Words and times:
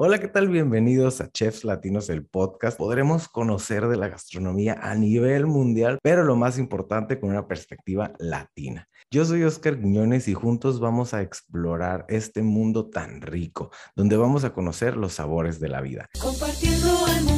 Hola, 0.00 0.20
¿qué 0.20 0.28
tal? 0.28 0.48
Bienvenidos 0.48 1.20
a 1.20 1.28
Chefs 1.28 1.64
Latinos, 1.64 2.08
el 2.08 2.24
podcast. 2.24 2.78
Podremos 2.78 3.26
conocer 3.26 3.88
de 3.88 3.96
la 3.96 4.06
gastronomía 4.06 4.78
a 4.80 4.94
nivel 4.94 5.46
mundial, 5.46 5.98
pero 6.04 6.22
lo 6.22 6.36
más 6.36 6.56
importante 6.56 7.18
con 7.18 7.30
una 7.30 7.48
perspectiva 7.48 8.12
latina. 8.20 8.88
Yo 9.10 9.24
soy 9.24 9.42
Oscar 9.42 9.80
Guiñones 9.80 10.28
y 10.28 10.34
juntos 10.34 10.78
vamos 10.78 11.14
a 11.14 11.22
explorar 11.22 12.06
este 12.08 12.42
mundo 12.42 12.88
tan 12.90 13.22
rico, 13.22 13.72
donde 13.96 14.16
vamos 14.16 14.44
a 14.44 14.52
conocer 14.52 14.96
los 14.96 15.14
sabores 15.14 15.58
de 15.58 15.68
la 15.68 15.80
vida. 15.80 16.08
Compartiendo 16.20 17.04
al 17.04 17.24
mundo 17.24 17.37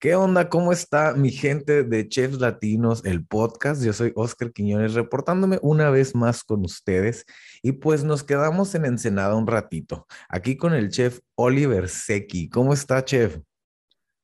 ¿Qué 0.00 0.14
onda? 0.14 0.48
¿Cómo 0.48 0.72
está 0.72 1.12
mi 1.12 1.30
gente 1.30 1.84
de 1.84 2.08
Chefs 2.08 2.40
Latinos, 2.40 3.04
el 3.04 3.26
podcast? 3.26 3.84
Yo 3.84 3.92
soy 3.92 4.12
Oscar 4.16 4.50
Quiñones 4.50 4.94
reportándome 4.94 5.58
una 5.60 5.90
vez 5.90 6.14
más 6.14 6.42
con 6.42 6.64
ustedes 6.64 7.26
y 7.62 7.72
pues 7.72 8.02
nos 8.02 8.24
quedamos 8.24 8.74
en 8.74 8.86
Ensenada 8.86 9.34
un 9.34 9.46
ratito, 9.46 10.06
aquí 10.30 10.56
con 10.56 10.72
el 10.72 10.88
chef 10.88 11.20
Oliver 11.34 11.86
Secchi. 11.90 12.48
¿Cómo 12.48 12.72
está, 12.72 13.04
chef? 13.04 13.40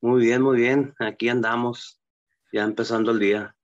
Muy 0.01 0.23
bien, 0.23 0.41
muy 0.41 0.57
bien. 0.57 0.95
Aquí 0.99 1.29
andamos, 1.29 2.01
ya 2.55 2.65
empezando 2.65 3.11
el 3.11 3.19
día. 3.19 3.55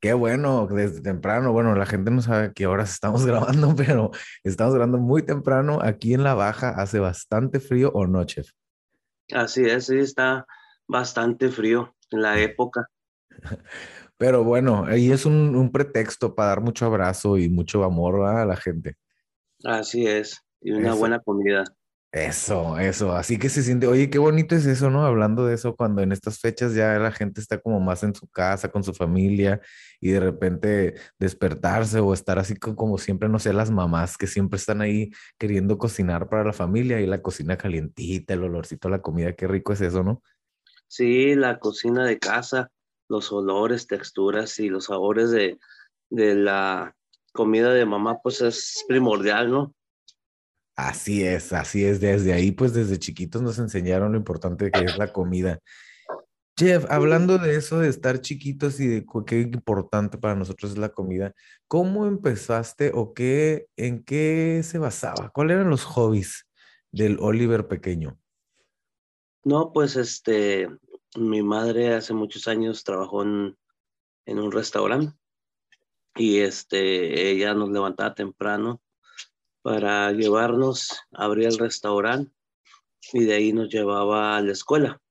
Qué 0.00 0.12
bueno, 0.12 0.66
desde 0.66 1.00
temprano. 1.00 1.50
Bueno, 1.52 1.74
la 1.74 1.86
gente 1.86 2.10
no 2.10 2.20
sabe 2.20 2.52
qué 2.52 2.66
horas 2.66 2.92
estamos 2.92 3.24
grabando, 3.26 3.74
pero 3.74 4.10
estamos 4.42 4.74
grabando 4.74 4.98
muy 4.98 5.22
temprano. 5.22 5.78
Aquí 5.80 6.12
en 6.12 6.24
la 6.24 6.34
baja 6.34 6.68
hace 6.68 6.98
bastante 6.98 7.58
frío 7.58 7.90
o 7.94 8.06
no, 8.06 8.22
chef. 8.24 8.50
Así 9.32 9.64
es, 9.64 9.86
sí, 9.86 9.96
está 9.96 10.46
bastante 10.88 11.48
frío 11.48 11.94
en 12.10 12.22
la 12.22 12.38
época. 12.40 12.88
Pero 14.16 14.44
bueno, 14.44 14.84
ahí 14.86 15.10
es 15.10 15.26
un, 15.26 15.56
un 15.56 15.72
pretexto 15.72 16.34
para 16.34 16.50
dar 16.50 16.60
mucho 16.60 16.86
abrazo 16.86 17.36
y 17.38 17.48
mucho 17.48 17.82
amor 17.84 18.20
¿verdad? 18.20 18.42
a 18.42 18.46
la 18.46 18.56
gente. 18.56 18.96
Así 19.64 20.06
es, 20.06 20.40
y 20.60 20.72
una 20.72 20.90
Eso. 20.90 20.98
buena 20.98 21.20
comida. 21.20 21.64
Eso, 22.12 22.78
eso. 22.78 23.10
Así 23.10 23.40
que 23.40 23.48
se 23.48 23.60
siente, 23.64 23.88
oye, 23.88 24.08
qué 24.08 24.18
bonito 24.20 24.54
es 24.54 24.66
eso, 24.66 24.88
¿no? 24.88 25.04
Hablando 25.04 25.46
de 25.46 25.54
eso, 25.56 25.74
cuando 25.74 26.00
en 26.00 26.12
estas 26.12 26.38
fechas 26.38 26.72
ya 26.72 26.96
la 27.00 27.10
gente 27.10 27.40
está 27.40 27.58
como 27.60 27.80
más 27.80 28.04
en 28.04 28.14
su 28.14 28.28
casa, 28.28 28.70
con 28.70 28.84
su 28.84 28.94
familia, 28.94 29.60
y 30.00 30.10
de 30.12 30.20
repente 30.20 30.94
despertarse 31.18 31.98
o 31.98 32.14
estar 32.14 32.38
así 32.38 32.54
co- 32.54 32.76
como 32.76 32.98
siempre, 32.98 33.28
no 33.28 33.40
sé, 33.40 33.52
las 33.52 33.72
mamás 33.72 34.16
que 34.16 34.28
siempre 34.28 34.58
están 34.58 34.80
ahí 34.80 35.10
queriendo 35.38 35.76
cocinar 35.76 36.28
para 36.28 36.44
la 36.44 36.52
familia 36.52 37.00
y 37.00 37.06
la 37.08 37.20
cocina 37.20 37.56
calientita, 37.56 38.34
el 38.34 38.44
olorcito 38.44 38.86
a 38.86 38.92
la 38.92 39.02
comida, 39.02 39.32
qué 39.32 39.48
rico 39.48 39.72
es 39.72 39.80
eso, 39.80 40.04
¿no? 40.04 40.22
Sí, 40.86 41.34
la 41.34 41.58
cocina 41.58 42.04
de 42.04 42.18
casa, 42.18 42.70
los 43.08 43.32
olores, 43.32 43.86
texturas 43.86 44.58
y 44.58 44.68
los 44.68 44.86
sabores 44.86 45.30
de, 45.30 45.58
de 46.10 46.34
la 46.34 46.94
comida 47.32 47.72
de 47.72 47.84
mamá, 47.84 48.18
pues 48.22 48.40
es 48.40 48.84
primordial, 48.88 49.50
¿no? 49.50 49.74
Así 50.76 51.24
es, 51.24 51.52
así 51.52 51.84
es. 51.84 52.00
Desde 52.00 52.32
ahí, 52.32 52.52
pues 52.52 52.74
desde 52.74 52.98
chiquitos 52.98 53.42
nos 53.42 53.58
enseñaron 53.58 54.12
lo 54.12 54.18
importante 54.18 54.70
que 54.70 54.84
es 54.84 54.96
la 54.96 55.12
comida. 55.12 55.58
Chef, 56.56 56.84
hablando 56.88 57.38
de 57.38 57.56
eso, 57.56 57.80
de 57.80 57.88
estar 57.88 58.20
chiquitos 58.20 58.78
y 58.78 58.86
de 58.86 59.06
qué 59.26 59.40
importante 59.40 60.18
para 60.18 60.36
nosotros 60.36 60.72
es 60.72 60.78
la 60.78 60.90
comida, 60.90 61.32
¿cómo 61.66 62.06
empezaste 62.06 62.92
o 62.94 63.12
qué, 63.12 63.66
en 63.76 64.04
qué 64.04 64.62
se 64.62 64.78
basaba? 64.78 65.30
¿Cuáles 65.30 65.56
eran 65.56 65.70
los 65.70 65.82
hobbies 65.84 66.46
del 66.92 67.18
Oliver 67.20 67.66
pequeño? 67.66 68.16
No, 69.44 69.72
pues 69.72 69.96
este, 69.96 70.70
mi 71.16 71.42
madre 71.42 71.92
hace 71.92 72.14
muchos 72.14 72.48
años 72.48 72.82
trabajó 72.82 73.22
en, 73.22 73.58
un 74.26 74.52
restaurante 74.52 75.14
y 76.16 76.38
este, 76.38 77.30
ella 77.30 77.52
nos 77.52 77.68
levantaba 77.68 78.14
temprano 78.14 78.80
para 79.60 80.10
llevarnos, 80.12 80.98
abría 81.12 81.48
el 81.48 81.58
restaurante 81.58 82.32
y 83.12 83.24
de 83.24 83.34
ahí 83.34 83.52
nos 83.52 83.68
llevaba 83.68 84.38
a 84.38 84.40
la 84.40 84.52
escuela. 84.52 85.02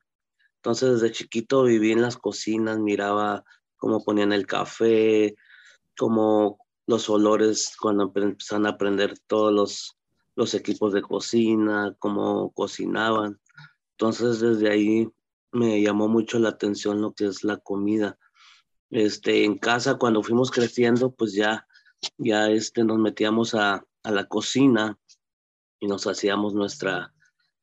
Entonces 0.56 0.94
desde 1.02 1.14
chiquito 1.14 1.64
viví 1.66 1.92
en 1.92 2.02
las 2.02 2.18
cocinas, 2.18 2.80
miraba 2.80 3.44
cómo 3.78 4.04
ponían 4.04 4.34
el 4.34 4.48
café, 4.48 5.36
cómo 5.96 6.58
los 6.88 7.08
olores 7.08 7.78
cuando 7.80 8.12
empe- 8.12 8.24
empezaron 8.24 8.66
a 8.66 8.72
aprender 8.72 9.14
todos 9.28 9.54
los, 9.54 9.98
los 10.36 10.56
equipos 10.56 10.92
de 10.92 11.04
cocina, 11.04 11.96
cómo 12.00 12.52
cocinaban. 12.54 13.40
Entonces 13.98 14.40
desde 14.40 14.70
ahí 14.70 15.10
me 15.52 15.82
llamó 15.82 16.08
mucho 16.08 16.40
la 16.40 16.50
atención 16.50 17.02
lo 17.02 17.14
que 17.14 17.26
es 17.28 17.44
la 17.44 17.58
comida. 17.58 18.18
Este, 18.90 19.44
en 19.44 19.58
casa 19.58 19.96
cuando 19.96 20.24
fuimos 20.24 20.52
creciendo, 20.52 21.14
pues 21.14 21.34
ya, 21.34 21.68
ya 22.18 22.50
este, 22.50 22.84
nos 22.84 22.98
metíamos 23.00 23.56
a, 23.56 23.86
a 24.04 24.12
la 24.12 24.26
cocina 24.28 24.98
y 25.80 25.88
nos 25.88 26.08
hacíamos 26.08 26.54
nuestra, 26.54 27.14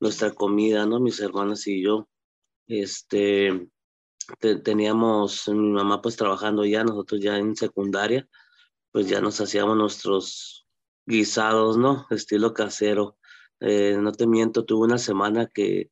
nuestra 0.00 0.32
comida, 0.32 0.86
¿no? 0.86 1.00
Mis 1.00 1.20
hermanas 1.20 1.66
y 1.66 1.82
yo. 1.82 2.08
Este, 2.68 3.68
te- 4.38 4.56
teníamos 4.60 5.48
mi 5.48 5.70
mamá 5.70 6.00
pues 6.00 6.16
trabajando 6.16 6.64
ya, 6.64 6.84
nosotros 6.84 7.20
ya 7.20 7.36
en 7.38 7.56
secundaria, 7.56 8.28
pues 8.92 9.08
ya 9.08 9.20
nos 9.20 9.40
hacíamos 9.40 9.76
nuestros 9.76 10.66
guisados, 11.06 11.76
¿no? 11.76 12.06
Estilo 12.10 12.54
casero. 12.54 13.16
Eh, 13.60 13.96
no 14.00 14.12
te 14.12 14.26
miento, 14.26 14.64
tuve 14.64 14.86
una 14.86 14.98
semana 14.98 15.46
que, 15.46 15.90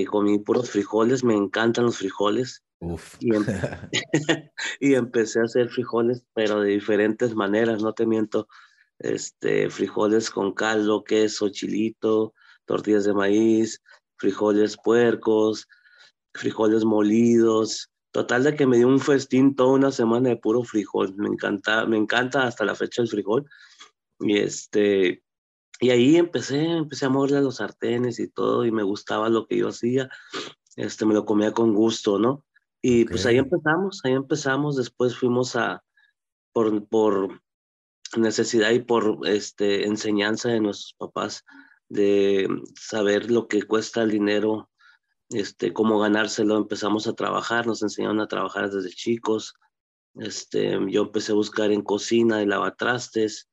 que 0.00 0.06
comí 0.06 0.38
puros 0.38 0.70
frijoles, 0.70 1.24
me 1.24 1.34
encantan 1.34 1.84
los 1.84 1.98
frijoles 1.98 2.62
Uf. 2.80 3.16
y, 3.20 3.34
em- 3.34 3.46
y 4.80 4.94
empecé 4.94 5.40
a 5.40 5.44
hacer 5.44 5.68
frijoles, 5.68 6.24
pero 6.34 6.60
de 6.60 6.70
diferentes 6.70 7.34
maneras, 7.34 7.82
no 7.82 7.92
te 7.92 8.06
miento. 8.06 8.48
Este, 8.98 9.68
frijoles 9.68 10.30
con 10.30 10.54
caldo, 10.54 11.04
queso, 11.04 11.50
chilito, 11.50 12.32
tortillas 12.64 13.04
de 13.04 13.12
maíz, 13.12 13.82
frijoles 14.16 14.76
puercos, 14.82 15.68
frijoles 16.32 16.84
molidos. 16.84 17.90
Total 18.10 18.44
de 18.44 18.54
que 18.54 18.66
me 18.66 18.78
dio 18.78 18.88
un 18.88 19.00
festín 19.00 19.54
toda 19.54 19.74
una 19.74 19.92
semana 19.92 20.30
de 20.30 20.36
puro 20.36 20.62
frijol. 20.62 21.14
Me 21.16 21.28
encanta, 21.28 21.84
me 21.84 21.98
encanta 21.98 22.44
hasta 22.44 22.64
la 22.64 22.74
fecha 22.74 23.02
el 23.02 23.08
frijol. 23.08 23.44
Y 24.20 24.38
este, 24.38 25.22
y 25.80 25.90
ahí 25.90 26.16
empecé, 26.16 26.64
empecé 26.64 27.06
a 27.06 27.10
moverle 27.10 27.38
a 27.38 27.42
los 27.42 27.56
sartenes 27.56 28.18
y 28.18 28.28
todo, 28.28 28.64
y 28.64 28.70
me 28.70 28.82
gustaba 28.82 29.28
lo 29.28 29.46
que 29.46 29.58
yo 29.58 29.68
hacía. 29.68 30.08
Este, 30.76 31.06
me 31.06 31.14
lo 31.14 31.24
comía 31.24 31.52
con 31.52 31.74
gusto, 31.74 32.18
¿no? 32.18 32.44
Y 32.82 33.04
pues 33.04 33.26
ahí 33.26 33.38
empezamos, 33.38 34.00
ahí 34.04 34.12
empezamos. 34.12 34.76
Después 34.76 35.16
fuimos 35.16 35.56
a, 35.56 35.82
por, 36.52 36.86
por 36.88 37.42
necesidad 38.16 38.70
y 38.70 38.80
por 38.80 39.26
este, 39.26 39.86
enseñanza 39.86 40.50
de 40.50 40.60
nuestros 40.60 40.94
papás, 40.94 41.44
de 41.88 42.48
saber 42.74 43.30
lo 43.30 43.48
que 43.48 43.62
cuesta 43.62 44.02
el 44.02 44.10
dinero, 44.10 44.70
este, 45.30 45.72
cómo 45.72 45.98
ganárselo, 45.98 46.56
empezamos 46.56 47.06
a 47.06 47.14
trabajar, 47.14 47.66
nos 47.66 47.82
enseñaron 47.82 48.20
a 48.20 48.28
trabajar 48.28 48.70
desde 48.70 48.90
chicos. 48.90 49.54
Este, 50.14 50.78
yo 50.88 51.02
empecé 51.02 51.32
a 51.32 51.36
buscar 51.36 51.72
en 51.72 51.82
cocina, 51.82 52.38
de 52.38 52.46
lavatrastes, 52.46 53.48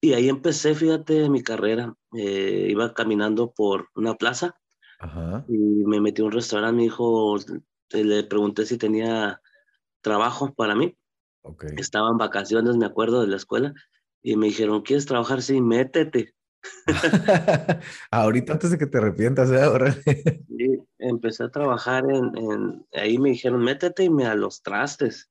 y 0.00 0.12
ahí 0.14 0.28
empecé, 0.28 0.74
fíjate, 0.74 1.28
mi 1.28 1.42
carrera. 1.42 1.94
Eh, 2.16 2.68
iba 2.70 2.94
caminando 2.94 3.52
por 3.52 3.88
una 3.94 4.14
plaza 4.14 4.56
Ajá. 5.00 5.44
y 5.48 5.56
me 5.58 6.00
metí 6.00 6.22
a 6.22 6.26
un 6.26 6.32
restaurante, 6.32 6.76
me 6.76 6.82
dijo, 6.84 7.36
eh, 7.38 8.04
le 8.04 8.24
pregunté 8.24 8.64
si 8.66 8.78
tenía 8.78 9.40
trabajo 10.00 10.54
para 10.54 10.74
mí. 10.74 10.96
Ok. 11.42 11.64
Estaba 11.76 12.10
en 12.10 12.18
vacaciones, 12.18 12.76
me 12.76 12.86
acuerdo, 12.86 13.20
de 13.20 13.28
la 13.28 13.36
escuela, 13.36 13.74
y 14.22 14.36
me 14.36 14.46
dijeron, 14.46 14.82
¿quieres 14.82 15.06
trabajar? 15.06 15.42
Sí, 15.42 15.60
métete. 15.60 16.34
Ahorita 18.10 18.54
antes 18.54 18.70
de 18.70 18.78
que 18.78 18.86
te 18.86 18.98
arrepientas, 18.98 19.50
¿eh? 19.50 19.64
Órale. 19.66 20.02
Y 20.50 20.76
empecé 20.98 21.44
a 21.44 21.50
trabajar 21.50 22.04
en, 22.10 22.36
en- 22.36 22.86
ahí 22.92 23.16
me 23.18 23.30
dijeron, 23.30 23.62
métete 23.62 24.02
y 24.02 24.10
me 24.10 24.26
a 24.26 24.34
los 24.34 24.60
trastes, 24.60 25.30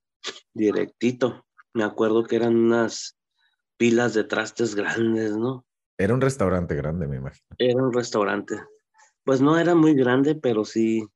directito. 0.54 1.44
Me 1.74 1.84
acuerdo 1.84 2.24
que 2.24 2.36
eran 2.36 2.56
unas 2.56 3.17
pilas 3.78 4.12
de 4.12 4.24
trastes 4.24 4.74
grandes, 4.74 5.36
¿no? 5.36 5.64
Era 5.96 6.14
un 6.14 6.20
restaurante 6.20 6.74
grande, 6.74 7.06
me 7.08 7.16
imagino. 7.16 7.46
Era 7.56 7.82
un 7.82 7.92
restaurante. 7.92 8.60
Pues 9.24 9.40
no 9.40 9.58
era 9.58 9.74
muy 9.74 9.94
grande, 9.94 10.34
pero 10.34 10.64
sí, 10.64 11.06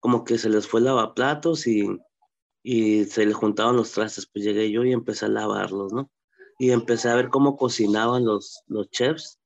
como 0.00 0.24
que 0.24 0.38
se 0.38 0.48
les 0.48 0.66
fue 0.66 0.80
el 0.80 0.86
lavaplatos 0.86 1.66
y, 1.66 1.86
y 2.62 3.04
se 3.04 3.26
les 3.26 3.34
juntaban 3.34 3.76
los 3.76 3.92
trastes. 3.92 4.26
Pues 4.26 4.44
llegué 4.44 4.70
yo 4.70 4.84
y 4.84 4.92
empecé 4.92 5.26
a 5.26 5.28
lavarlos, 5.28 5.92
¿no? 5.92 6.10
Y 6.58 6.70
empecé 6.70 7.08
a 7.08 7.16
ver 7.16 7.28
cómo 7.28 7.56
cocinaban 7.56 8.24
los, 8.24 8.62
los 8.66 8.88
chefs. 8.90 9.38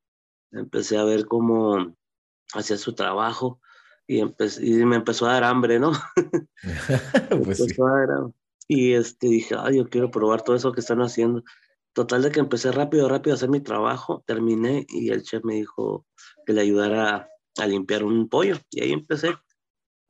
Empecé 0.52 0.96
a 0.96 1.04
ver 1.04 1.26
cómo 1.26 1.94
hacía 2.54 2.76
su 2.76 2.94
trabajo 2.94 3.60
y, 4.06 4.20
empecé, 4.20 4.64
y 4.66 4.84
me 4.84 4.96
empezó 4.96 5.26
a 5.26 5.34
dar 5.34 5.44
hambre, 5.44 5.78
¿no? 5.78 5.92
Pues 7.44 7.58
sí. 7.58 7.62
Empezó 7.62 7.86
a 7.86 7.98
dar 8.00 8.10
hambre. 8.10 8.34
Y 8.66 8.94
este, 8.94 9.26
dije, 9.26 9.56
ay, 9.58 9.78
yo 9.78 9.88
quiero 9.88 10.10
probar 10.10 10.42
todo 10.42 10.54
eso 10.54 10.72
que 10.72 10.80
están 10.80 11.00
haciendo. 11.00 11.42
Total 11.92 12.22
de 12.22 12.30
que 12.30 12.40
empecé 12.40 12.70
rápido, 12.70 13.08
rápido 13.08 13.34
a 13.34 13.36
hacer 13.36 13.48
mi 13.48 13.60
trabajo, 13.60 14.22
terminé 14.26 14.86
y 14.88 15.10
el 15.10 15.22
chef 15.22 15.44
me 15.44 15.54
dijo 15.54 16.06
que 16.46 16.52
le 16.52 16.60
ayudara 16.60 17.16
a, 17.16 17.28
a 17.58 17.66
limpiar 17.66 18.04
un 18.04 18.28
pollo. 18.28 18.56
Y 18.70 18.82
ahí 18.82 18.92
empecé. 18.92 19.34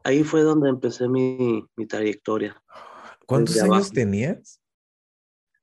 Ahí 0.04 0.24
fue 0.24 0.42
donde 0.42 0.68
empecé 0.68 1.08
mi, 1.08 1.64
mi 1.76 1.86
trayectoria. 1.86 2.62
¿Cuántos 3.26 3.56
años 3.56 3.76
abajo. 3.76 3.90
tenías? 3.92 4.60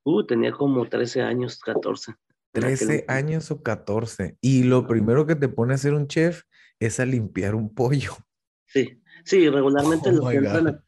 Uh, 0.03 0.25
tenía 0.25 0.51
como 0.51 0.87
13 0.87 1.21
años, 1.21 1.59
14. 1.59 2.11
en 2.11 2.63
aquel 2.63 2.77
13 2.77 2.83
entonces. 2.83 3.09
años 3.09 3.51
o 3.51 3.61
14. 3.61 4.37
Y 4.41 4.63
lo 4.63 4.87
primero 4.87 5.25
que 5.25 5.35
te 5.35 5.49
pone 5.49 5.73
a 5.73 5.75
hacer 5.75 5.93
un 5.93 6.07
chef 6.07 6.43
es 6.79 6.99
a 6.99 7.05
limpiar 7.05 7.55
un 7.55 7.73
pollo. 7.73 8.13
Sí, 8.65 9.01
sí, 9.25 9.49
regularmente 9.49 10.09
Oh 10.09 10.13
los, 10.13 10.25
my 10.25 10.31
que 10.31 10.37
entran 10.37 10.67
a, 10.67 10.83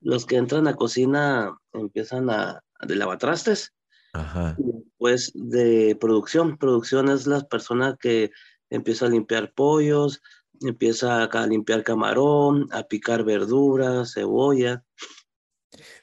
los 0.00 0.26
que 0.26 0.36
entran 0.36 0.68
a 0.68 0.76
cocina 0.76 1.58
empiezan 1.72 2.30
a, 2.30 2.62
de 2.86 2.96
lavatrastes 2.96 3.72
Ajá. 4.12 4.56
después 4.58 5.32
de 5.34 5.96
producción. 6.00 6.58
Producción 6.58 7.08
es 7.08 7.26
la 7.26 7.40
persona 7.40 7.96
que 8.00 8.30
empieza 8.70 9.06
a 9.06 9.10
limpiar 9.10 9.52
pollos, 9.54 10.20
empieza 10.60 11.24
a 11.24 11.46
limpiar 11.46 11.82
camarón, 11.82 12.68
a 12.72 12.84
picar 12.84 13.24
verduras, 13.24 14.12
cebolla. 14.14 14.84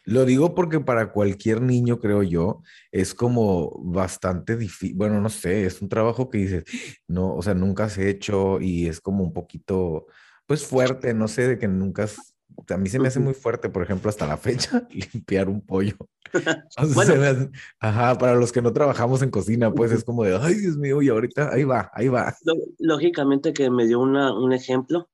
Lo 0.04 0.26
digo 0.26 0.56
porque 0.56 0.80
para 0.80 1.12
cualquier 1.12 1.62
niño, 1.62 2.00
creo 2.00 2.24
yo, 2.24 2.64
es 2.92 3.14
como 3.14 3.80
bastante 3.84 4.58
difícil. 4.58 4.96
Bueno, 4.96 5.22
no 5.22 5.30
sé, 5.30 5.66
es 5.66 5.82
un 5.82 5.90
trabajo 5.90 6.30
que 6.30 6.40
dices, 6.40 6.64
no, 7.08 7.36
o 7.36 7.42
sea, 7.42 7.54
nunca 7.54 7.86
has 7.86 7.98
hecho 7.98 8.60
y 8.60 8.88
es 8.88 9.00
como 9.00 9.24
un 9.24 9.34
poquito, 9.34 10.08
pues 10.48 10.66
fuerte, 10.66 11.14
no 11.14 11.28
sé, 11.28 11.48
de 11.48 11.60
que 11.60 11.68
nunca 11.68 12.04
has. 12.04 12.36
A 12.70 12.78
mí 12.78 12.90
se 12.90 13.00
me 13.00 13.08
hace 13.08 13.20
muy 13.20 13.34
fuerte, 13.34 13.70
por 13.70 13.82
ejemplo, 13.84 14.10
hasta 14.10 14.28
la 14.28 14.38
fecha, 14.38 14.88
limpiar 15.14 15.50
un 15.50 15.62
pollo. 15.62 15.96
O 16.78 16.86
sea, 16.86 16.94
Bueno. 16.94 17.14
se 17.14 17.18
me 17.20 17.28
hace- 17.28 17.50
ajá, 17.80 18.18
para 18.20 18.36
los 18.36 18.52
que 18.52 18.62
no 18.62 18.72
trabajamos 18.72 19.22
en 19.24 19.32
cocina, 19.32 19.74
pues 19.74 19.92
es 19.92 20.04
como 20.04 20.24
de, 20.24 20.38
ay, 20.40 20.54
Dios 20.56 20.78
mío, 20.78 21.02
y 21.02 21.10
ahorita 21.10 21.52
ahí 21.52 21.64
va, 21.64 21.90
ahí 21.94 22.08
va. 22.08 22.36
Lógicamente 22.78 23.52
que 23.54 23.72
me 23.72 23.88
dio 23.88 24.00
una, 24.00 24.32
un 24.38 24.54
ejemplo 24.54 25.10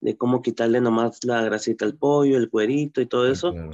de 0.00 0.16
cómo 0.16 0.40
quitarle 0.40 0.80
nomás 0.80 1.22
la 1.24 1.42
grasita 1.42 1.84
al 1.84 1.96
pollo, 1.98 2.38
el 2.38 2.48
cuerito 2.48 3.00
y 3.02 3.06
todo 3.06 3.26
eso. 3.30 3.52
Claro. 3.52 3.70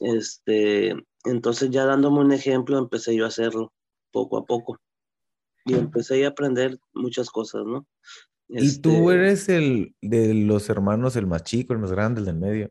Este, 0.00 0.96
entonces 1.24 1.70
ya 1.70 1.84
dándome 1.84 2.18
un 2.20 2.32
ejemplo, 2.32 2.76
empecé 2.78 3.14
yo 3.14 3.24
a 3.24 3.28
hacerlo 3.28 3.72
poco 4.10 4.38
a 4.38 4.44
poco. 4.46 4.78
Y 5.64 5.74
empecé 5.74 6.24
a 6.24 6.28
aprender 6.30 6.78
muchas 6.94 7.30
cosas, 7.30 7.64
¿no? 7.66 7.86
¿Y 8.48 8.80
tú 8.80 9.10
Este, 9.10 9.14
eres 9.14 9.48
el 9.48 9.94
de 10.00 10.34
los 10.34 10.68
hermanos, 10.68 11.16
el 11.16 11.26
más 11.26 11.42
chico, 11.42 11.72
el 11.72 11.80
más 11.80 11.92
grande, 11.92 12.20
el 12.20 12.26
del 12.26 12.36
medio? 12.36 12.70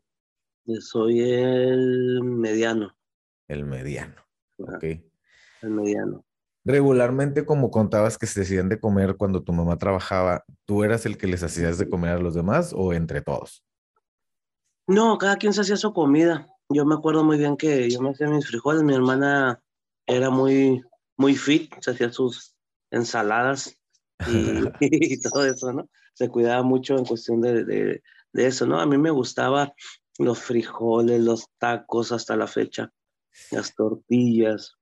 Soy 0.80 1.20
el 1.20 2.22
mediano, 2.24 2.96
El 3.48 3.64
mediano. 3.66 4.14
ajá, 4.66 4.76
Ok. 4.76 4.84
el 5.62 5.70
mediano. 5.70 6.24
Regularmente, 6.64 7.44
como 7.46 7.70
contabas 7.70 8.18
que 8.18 8.26
se 8.26 8.40
decían 8.40 8.68
de 8.68 8.80
comer 8.80 9.16
cuando 9.16 9.42
tu 9.44 9.52
mamá 9.52 9.78
trabajaba, 9.78 10.44
¿tú 10.64 10.82
eras 10.82 11.06
el 11.06 11.16
que 11.16 11.28
les 11.28 11.42
hacías 11.44 11.78
de 11.78 11.88
comer 11.88 12.10
a 12.12 12.18
los 12.18 12.34
demás 12.34 12.72
o 12.74 12.92
entre 12.92 13.20
todos? 13.22 13.62
No, 14.88 15.18
cada 15.18 15.36
quien 15.36 15.52
se 15.52 15.60
hacía 15.60 15.76
su 15.76 15.92
comida. 15.92 16.48
Yo 16.68 16.84
me 16.84 16.94
acuerdo 16.96 17.22
muy 17.22 17.38
bien 17.38 17.56
que 17.56 17.88
yo 17.88 18.00
me 18.00 18.10
hacía 18.10 18.28
mis 18.28 18.48
frijoles, 18.48 18.82
mi 18.82 18.94
hermana 18.94 19.62
era 20.06 20.30
muy, 20.30 20.82
muy 21.16 21.36
fit, 21.36 21.72
se 21.80 21.92
hacía 21.92 22.10
sus 22.10 22.56
ensaladas 22.90 23.78
y, 24.26 24.64
y 24.80 25.20
todo 25.20 25.44
eso, 25.44 25.72
¿no? 25.72 25.88
Se 26.14 26.28
cuidaba 26.28 26.62
mucho 26.62 26.96
en 26.96 27.04
cuestión 27.04 27.40
de, 27.40 27.64
de, 27.64 28.02
de 28.32 28.46
eso, 28.46 28.66
¿no? 28.66 28.80
A 28.80 28.86
mí 28.86 28.98
me 28.98 29.10
gustaba 29.10 29.74
los 30.18 30.40
frijoles, 30.40 31.20
los 31.20 31.48
tacos 31.58 32.12
hasta 32.12 32.36
la 32.36 32.46
fecha, 32.46 32.92
las 33.50 33.74
tortillas. 33.74 34.76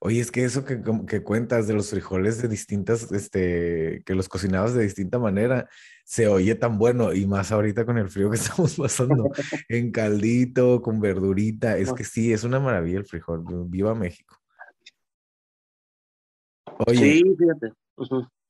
Oye, 0.00 0.20
es 0.20 0.30
que 0.30 0.44
eso 0.44 0.64
que, 0.64 0.80
que 1.08 1.24
cuentas 1.24 1.66
de 1.66 1.74
los 1.74 1.90
frijoles 1.90 2.40
de 2.40 2.46
distintas, 2.46 3.10
este, 3.10 4.02
que 4.06 4.14
los 4.14 4.28
cocinabas 4.28 4.72
de 4.72 4.84
distinta 4.84 5.18
manera, 5.18 5.68
se 6.04 6.28
oye 6.28 6.54
tan 6.54 6.78
bueno 6.78 7.12
y 7.12 7.26
más 7.26 7.50
ahorita 7.50 7.84
con 7.84 7.98
el 7.98 8.08
frío 8.08 8.30
que 8.30 8.36
estamos 8.36 8.76
pasando, 8.76 9.30
en 9.68 9.90
caldito, 9.90 10.80
con 10.82 11.00
verdurita, 11.00 11.76
es 11.76 11.92
que 11.92 12.04
sí, 12.04 12.32
es 12.32 12.44
una 12.44 12.60
maravilla 12.60 12.98
el 12.98 13.06
frijol, 13.06 13.44
viva 13.66 13.94
México. 13.94 14.38
Oye, 16.86 16.98
Sí, 16.98 17.24
fíjate. 17.36 17.72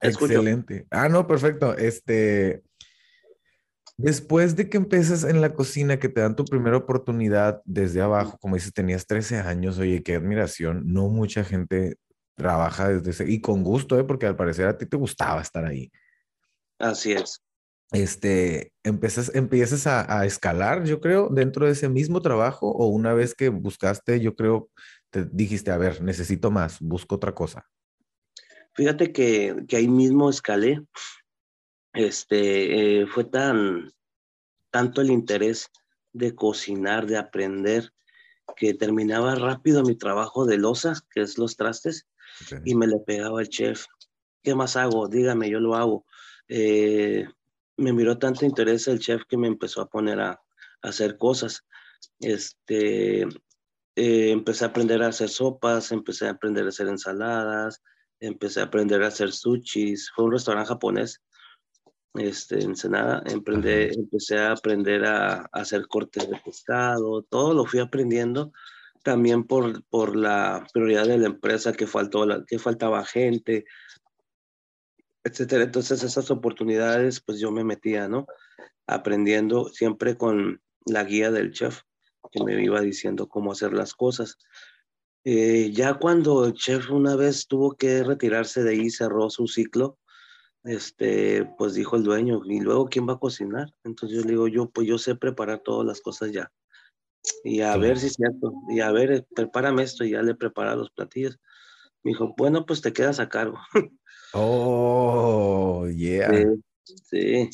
Excelente. 0.01 0.87
Ah, 0.91 1.09
no, 1.09 1.27
perfecto. 1.27 1.77
Este, 1.77 2.63
después 3.97 4.57
de 4.57 4.69
que 4.69 4.77
empiezas 4.77 5.25
en 5.25 5.41
la 5.41 5.55
cocina, 5.55 5.99
que 5.99 6.09
te 6.09 6.21
dan 6.21 6.37
tu 6.37 6.45
primera 6.45 6.77
oportunidad 6.77 7.61
desde 7.65 8.01
abajo, 8.01 8.39
como 8.39 8.55
dices, 8.55 8.73
tenías 8.73 9.07
13 9.07 9.39
años, 9.39 9.79
oye, 9.79 10.03
qué 10.03 10.17
admiración. 10.17 10.83
No 10.87 11.09
mucha 11.09 11.45
gente 11.45 11.97
trabaja 12.37 12.89
desde 12.89 13.11
ese, 13.11 13.31
y 13.31 13.41
con 13.41 13.65
gusto, 13.65 13.99
¿eh? 13.99 14.05
Porque 14.05 14.27
al 14.27 14.37
parecer 14.37 14.67
a 14.69 14.79
ti 14.79 14.87
te 14.87 14.97
gustaba 14.97 15.43
estar 15.43 15.65
ahí. 15.65 15.91
Así 16.79 17.13
es. 17.13 17.43
Este, 17.91 18.73
empiezas, 18.85 19.35
empiezas 19.35 19.87
a, 19.87 20.21
a 20.21 20.27
escalar, 20.27 20.85
yo 20.85 21.01
creo, 21.01 21.29
dentro 21.31 21.67
de 21.67 21.73
ese 21.73 21.89
mismo 21.89 22.21
trabajo, 22.21 22.71
o 22.71 22.87
una 22.89 23.15
vez 23.15 23.35
que 23.35 23.49
buscaste, 23.49 24.21
yo 24.21 24.37
creo, 24.37 24.71
te 25.11 25.25
dijiste, 25.25 25.71
a 25.71 25.79
ver, 25.79 26.03
necesito 26.03 26.51
más, 26.51 26.79
busco 26.81 27.17
otra 27.17 27.35
cosa. 27.35 27.67
Fíjate 28.79 29.13
que, 29.13 29.65
que 29.67 29.77
ahí 29.77 29.89
mismo 29.89 30.31
escalé. 30.31 30.87
Este, 31.93 33.01
eh, 33.01 33.07
fue 33.09 33.25
tan, 33.25 33.93
tanto 34.71 35.01
el 35.01 35.11
interés 35.11 35.69
de 36.13 36.37
cocinar, 36.37 37.09
de 37.09 37.17
aprender, 37.17 37.93
que 38.55 38.75
terminaba 38.75 39.35
rápido 39.35 39.83
mi 39.83 39.97
trabajo 39.97 40.47
de 40.47 40.59
losa, 40.59 40.95
que 41.11 41.23
es 41.23 41.39
los 41.39 41.57
trastes, 41.57 42.07
Ok. 42.43 42.63
y 42.67 42.77
me 42.77 42.87
le 42.87 43.01
pegaba 43.01 43.41
al 43.41 43.49
chef. 43.49 43.87
¿Qué 44.45 44.55
más 44.55 44.77
hago? 44.77 45.09
Dígame, 45.09 45.51
yo 45.51 45.59
lo 45.59 45.75
hago. 45.75 46.07
Eh, 46.47 47.27
me 47.79 47.93
miró 47.93 48.17
tanto 48.17 48.47
interés 48.47 48.87
el 48.87 49.01
chef 49.01 49.23
que 49.29 49.37
me 49.37 49.49
empezó 49.49 49.81
a 49.81 49.89
poner 49.91 50.21
a, 50.21 50.31
a 50.31 50.41
hacer 50.83 51.19
cosas. 51.19 51.65
Este, 52.21 53.23
eh, 53.23 54.31
empecé 54.31 54.65
a 54.65 54.69
aprender 54.69 55.03
a 55.03 55.09
hacer 55.09 55.31
sopas, 55.31 55.91
empecé 55.91 56.29
a 56.29 56.31
aprender 56.31 56.65
a 56.65 56.69
hacer 56.69 56.87
ensaladas, 56.87 57.83
empecé 58.21 58.61
a 58.61 58.65
aprender 58.65 59.03
a 59.03 59.09
hacer 59.09 59.33
sushis. 59.33 60.11
Fue 60.15 60.25
un 60.25 60.33
restaurante 60.33 60.69
japonés, 60.69 61.23
este, 62.15 62.57
en 62.57 62.71
Ensenada. 62.71 63.23
Emprendé- 63.27 63.95
empecé 63.95 64.39
a 64.39 64.53
aprender 64.53 65.05
a, 65.05 65.41
a 65.43 65.47
hacer 65.53 65.87
cortes 65.87 66.29
de 66.29 66.37
pescado, 66.45 67.23
todo 67.23 67.55
lo 67.55 67.65
fui 67.65 67.81
aprendiendo 67.81 68.53
también 69.05 69.45
por, 69.45 69.85
por 69.85 70.17
la 70.17 70.67
prioridad 70.73 71.07
de 71.07 71.19
la 71.19 71.29
empresa, 71.29 71.73
que, 71.73 71.87
faltó 71.87 72.27
la, 72.27 72.45
que 72.45 72.59
faltaba 72.59 73.05
gente, 73.05 73.65
etcétera. 75.25 75.65
Entonces 75.65 76.03
esas 76.03 76.31
oportunidades, 76.31 77.21
pues 77.21 77.39
yo 77.39 77.51
me 77.51 77.65
metía, 77.65 78.09
¿no? 78.09 78.27
Aprendiendo 78.87 79.69
siempre 79.69 80.17
con 80.17 80.61
la 80.85 81.05
guía 81.05 81.31
del 81.31 81.53
chef, 81.53 81.83
que 82.33 82.43
me 82.43 82.63
iba 82.63 82.81
diciendo 82.81 83.29
cómo 83.29 83.53
hacer 83.53 83.73
las 83.73 83.95
cosas. 83.95 84.37
Eh, 85.25 85.71
ya 85.73 85.95
cuando 85.95 86.47
el 86.47 86.55
chef 86.55 86.91
una 86.91 87.17
vez 87.17 87.47
tuvo 87.47 87.77
que 87.77 88.03
retirarse 88.03 88.63
de 88.63 88.71
ahí, 88.71 88.91
cerró 88.91 89.29
su 89.31 89.47
ciclo, 89.47 89.99
este, 90.65 91.45
pues 91.59 91.75
dijo 91.75 91.97
el 91.97 92.05
dueño, 92.05 92.41
¿y 92.45 92.61
luego 92.61 92.89
quién 92.89 93.09
va 93.09 93.15
a 93.15 93.19
cocinar? 93.19 93.73
Entonces 93.85 94.19
yo 94.19 94.25
le 94.25 94.31
digo, 94.33 94.49
yo, 94.49 94.71
pues 94.71 94.87
yo 94.87 94.99
sé 94.99 95.15
preparar 95.15 95.61
todas 95.61 95.87
las 95.87 96.01
cosas 96.01 96.33
ya. 96.33 96.51
Y 97.45 97.61
a 97.61 97.77
ver 97.77 97.99
si 97.99 98.07
es 98.07 98.15
cierto, 98.15 98.53
y 98.69 98.81
a 98.81 98.91
ver, 98.93 99.13
eh, 99.13 99.27
prepárame 99.35 99.83
esto, 99.83 100.05
y 100.05 100.11
ya 100.13 100.23
le 100.23 100.35
prepara 100.35 100.77
los 100.77 100.91
platillos. 100.91 101.39
Me 102.03 102.13
dijo, 102.13 102.35
bueno, 102.37 102.65
pues 102.65 102.81
te 102.81 102.93
quedas 102.93 103.21
a 103.21 103.29
cargo. 103.29 103.59
Oh, 104.33 105.87
yeah. 105.89 106.31
Sí, 106.85 106.95
sí. 107.05 107.51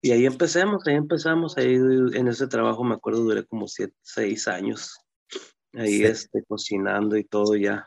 Y 0.00 0.12
ahí 0.12 0.26
empecemos, 0.26 0.86
ahí 0.86 0.94
empezamos, 0.94 1.56
ahí 1.56 1.74
en 1.74 2.28
ese 2.28 2.46
trabajo 2.46 2.84
me 2.84 2.94
acuerdo 2.94 3.24
duré 3.24 3.44
como 3.44 3.66
siete, 3.66 3.94
seis 4.00 4.46
años, 4.46 4.96
ahí 5.74 5.98
Sí. 5.98 6.04
este, 6.04 6.42
cocinando 6.44 7.16
y 7.16 7.24
todo 7.24 7.56
ya, 7.56 7.86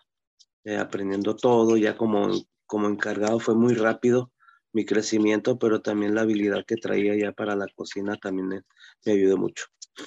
eh, 0.63 0.77
aprendiendo 0.77 1.35
todo, 1.35 1.77
ya 1.77 1.97
como, 1.97 2.29
como 2.65 2.88
encargado 2.88 3.39
fue 3.39 3.55
muy 3.55 3.73
rápido 3.73 4.31
mi 4.73 4.85
crecimiento, 4.85 5.59
pero 5.59 5.81
también 5.81 6.15
la 6.15 6.21
habilidad 6.21 6.63
que 6.65 6.77
traía 6.77 7.15
ya 7.15 7.33
para 7.33 7.55
la 7.55 7.67
cocina 7.75 8.15
también 8.15 8.47
me, 8.47 8.61
me 9.05 9.11
ayudó 9.11 9.38
mucho. 9.38 9.65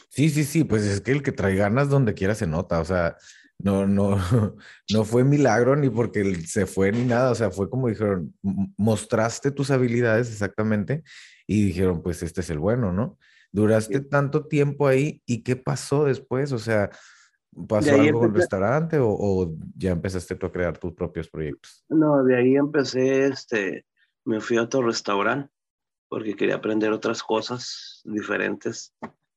Sí, 0.09 0.31
sí, 0.31 0.45
sí, 0.45 0.65
pues 0.65 0.85
es 0.85 1.01
que 1.03 1.13
el 1.13 1.23
que 1.23 1.33
trae 1.33 1.55
ganas 1.57 1.91
donde 1.91 2.15
quiera 2.15 2.35
se 2.35 2.47
nota, 2.47 2.81
o 2.81 2.85
sea, 2.85 3.17
no, 3.59 3.87
no, 3.87 4.17
no 4.91 5.05
fue 5.05 5.23
milagro 5.25 5.77
ni 5.77 5.91
porque 5.91 6.35
se 6.47 6.65
fue 6.67 6.93
ni 6.93 7.05
nada, 7.05 7.31
o 7.31 7.35
sea, 7.35 7.51
fue 7.51 7.69
como 7.69 7.89
dijeron, 7.89 8.35
mostraste 8.79 9.51
tus 9.51 9.71
habilidades 9.71 10.31
exactamente 10.31 11.03
y 11.47 11.67
dijeron, 11.67 12.03
pues 12.03 12.23
este 12.23 12.41
es 12.41 12.49
el 12.51 12.59
bueno, 12.59 12.91
¿no? 12.93 13.19
Duraste 13.53 13.99
Sí. 13.99 14.09
tanto 14.09 14.47
tiempo 14.47 14.87
ahí 14.89 15.23
y 15.27 15.43
¿qué 15.43 15.57
pasó 15.57 16.05
después? 16.07 16.51
O 16.53 16.59
sea, 16.59 16.91
¿pasó 17.69 17.91
algo 18.01 18.21
con 18.21 18.29
el 18.31 18.35
restaurante 18.35 18.99
o, 18.99 19.09
o 19.11 19.55
ya 19.77 19.91
empezaste 19.93 20.35
tú 20.37 20.47
a 20.47 20.53
crear 20.53 20.79
tus 20.79 20.93
propios 20.93 21.29
proyectos? 21.29 21.85
No, 21.89 22.23
de 22.25 22.37
ahí 22.37 22.57
empecé, 22.57 23.27
este, 23.27 23.87
me 24.25 24.41
fui 24.41 24.57
a 24.57 24.63
otro 24.63 24.83
restaurante 24.83 25.51
porque 26.09 26.37
quería 26.37 26.57
aprender 26.57 26.93
otras 26.93 27.23
cosas 27.23 28.01
diferentes 28.05 28.95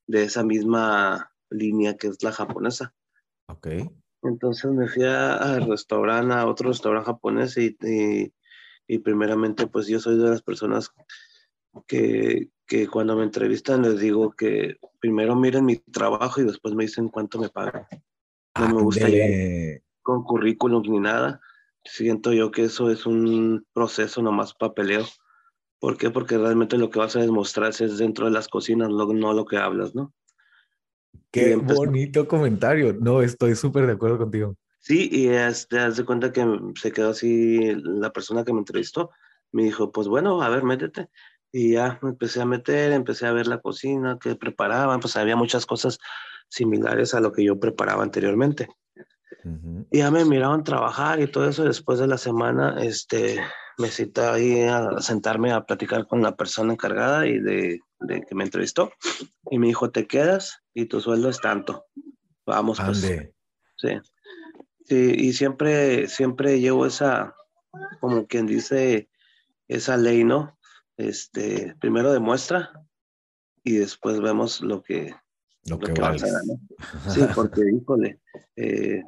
de 0.07 0.23
esa 0.23 0.43
misma 0.43 1.31
línea 1.49 1.95
que 1.97 2.07
es 2.07 2.21
la 2.23 2.31
japonesa. 2.31 2.93
Ok, 3.47 3.67
Entonces 4.23 4.69
me 4.71 4.87
fui 4.87 5.03
a- 5.03 5.35
al 5.37 5.67
restaurante, 5.67 6.33
a 6.33 6.45
otro 6.47 6.69
restaurante 6.69 7.05
japonés 7.07 7.57
y, 7.57 7.77
y, 7.81 8.33
y 8.87 8.99
primeramente 8.99 9.67
pues 9.67 9.87
yo 9.87 9.99
soy 9.99 10.17
de 10.17 10.29
las 10.29 10.41
personas 10.41 10.91
que, 11.87 12.49
que 12.65 12.87
cuando 12.87 13.15
me 13.15 13.23
entrevistan 13.23 13.81
les 13.81 13.99
digo 13.99 14.31
que 14.31 14.77
primero 14.99 15.35
miren 15.35 15.65
mi 15.65 15.77
trabajo 15.77 16.41
y 16.41 16.45
después 16.45 16.73
me 16.75 16.85
dicen 16.85 17.09
cuánto 17.09 17.39
me 17.39 17.49
pagan. 17.49 17.85
No 18.57 18.67
me 18.75 18.81
gusta 18.81 19.07
llegar 19.07 19.27
Ándele. 19.29 19.83
con 20.01 20.23
currículum 20.23 20.81
ni 20.83 20.99
nada. 20.99 21.41
Siento 21.83 22.33
yo 22.33 22.51
que 22.51 22.63
eso 22.63 22.89
es 22.89 23.05
un 23.05 23.65
proceso 23.73 24.21
nomás 24.21 24.53
papeleo. 24.53 25.05
¿Por 25.79 25.97
qué? 25.97 26.09
Porque 26.09 26.37
realmente 26.37 26.77
lo 26.77 26.89
que 26.89 26.99
vas 26.99 27.15
a 27.15 27.19
demostrar 27.21 27.69
es 27.69 27.97
dentro 27.97 28.25
de 28.25 28.31
las 28.31 28.47
cocinas, 28.47 28.89
lo- 28.89 29.13
no 29.13 29.33
lo 29.33 29.45
que 29.45 29.57
hablas, 29.57 29.93
¿no? 29.93 30.13
Qué 31.31 31.55
bonito 31.55 32.27
comentario. 32.27 32.93
No, 32.99 33.21
estoy 33.21 33.55
súper 33.55 33.85
de 33.85 33.93
acuerdo 33.93 34.17
contigo. 34.17 34.55
Sí, 34.79 35.09
y 35.11 35.27
este, 35.27 35.79
haz 35.79 35.97
de 35.97 36.05
cuenta 36.05 36.31
que 36.31 36.45
se 36.75 36.91
quedó 36.91 37.09
así 37.09 37.59
la 37.83 38.11
persona 38.11 38.43
que 38.43 38.53
me 38.53 38.59
entrevistó. 38.59 39.11
Me 39.51 39.63
dijo, 39.63 39.91
pues 39.91 40.07
bueno, 40.07 40.41
a 40.41 40.49
ver, 40.49 40.63
métete. 40.63 41.09
Y 41.51 41.73
ya 41.73 41.99
me 42.01 42.09
empecé 42.09 42.41
a 42.41 42.45
meter, 42.45 42.91
empecé 42.91 43.25
a 43.25 43.31
ver 43.31 43.47
la 43.47 43.59
cocina 43.59 44.17
que 44.19 44.35
preparaban, 44.35 44.99
pues 44.99 45.15
había 45.15 45.35
muchas 45.35 45.65
cosas 45.65 45.97
similares 46.49 47.13
a 47.13 47.19
lo 47.19 47.31
que 47.31 47.43
yo 47.43 47.59
preparaba 47.59 48.03
anteriormente. 48.03 48.67
Ujú. 49.43 49.87
Y 49.91 49.99
ya 49.99 50.11
me 50.11 50.25
miraban 50.25 50.63
trabajar 50.63 51.19
y 51.19 51.27
todo 51.27 51.47
eso. 51.49 51.63
Después 51.63 51.99
de 51.99 52.07
la 52.07 52.17
semana, 52.17 52.77
este, 52.81 53.41
me 53.77 53.89
cité 53.89 54.21
ahí 54.21 54.61
a 54.63 54.99
sentarme 54.99 55.51
a 55.51 55.65
platicar 55.65 56.07
con 56.07 56.21
la 56.21 56.35
persona 56.35 56.73
encargada 56.73 57.27
y 57.27 57.39
de, 57.39 57.79
de 57.99 58.21
que 58.21 58.35
me 58.35 58.43
entrevistó. 58.43 58.91
Y 59.49 59.59
me 59.59 59.67
dijo, 59.67 59.91
te 59.91 60.07
quedas 60.07 60.61
y 60.73 60.85
tu 60.85 60.99
sueldo 61.01 61.29
es 61.29 61.39
tanto. 61.39 61.85
Vamos, 62.45 62.79
pues. 62.79 63.03
Ande. 63.03 63.33
Sí. 63.77 63.89
Sí, 64.85 65.13
y 65.17 65.33
siempre, 65.33 66.07
siempre 66.07 66.61
llevo 66.61 66.85
esa, 66.85 67.35
como 67.99 68.25
quien 68.25 68.47
dice, 68.47 69.09
esa 69.67 69.97
ley, 69.97 70.23
¿no? 70.23 70.56
Este, 70.97 71.75
primero 71.79 72.11
demuestra 72.11 72.71
y 73.63 73.77
después 73.77 74.19
vemos 74.19 74.61
lo 74.61 74.81
que, 74.81 75.15
Lo 75.65 75.77
lo 75.77 75.79
que 75.79 75.93
que 75.93 76.01
ganar. 76.01 76.19
Sí, 77.09 77.21
porque, 77.35 77.61
híjole, 77.71 78.19
eh, 78.55 79.03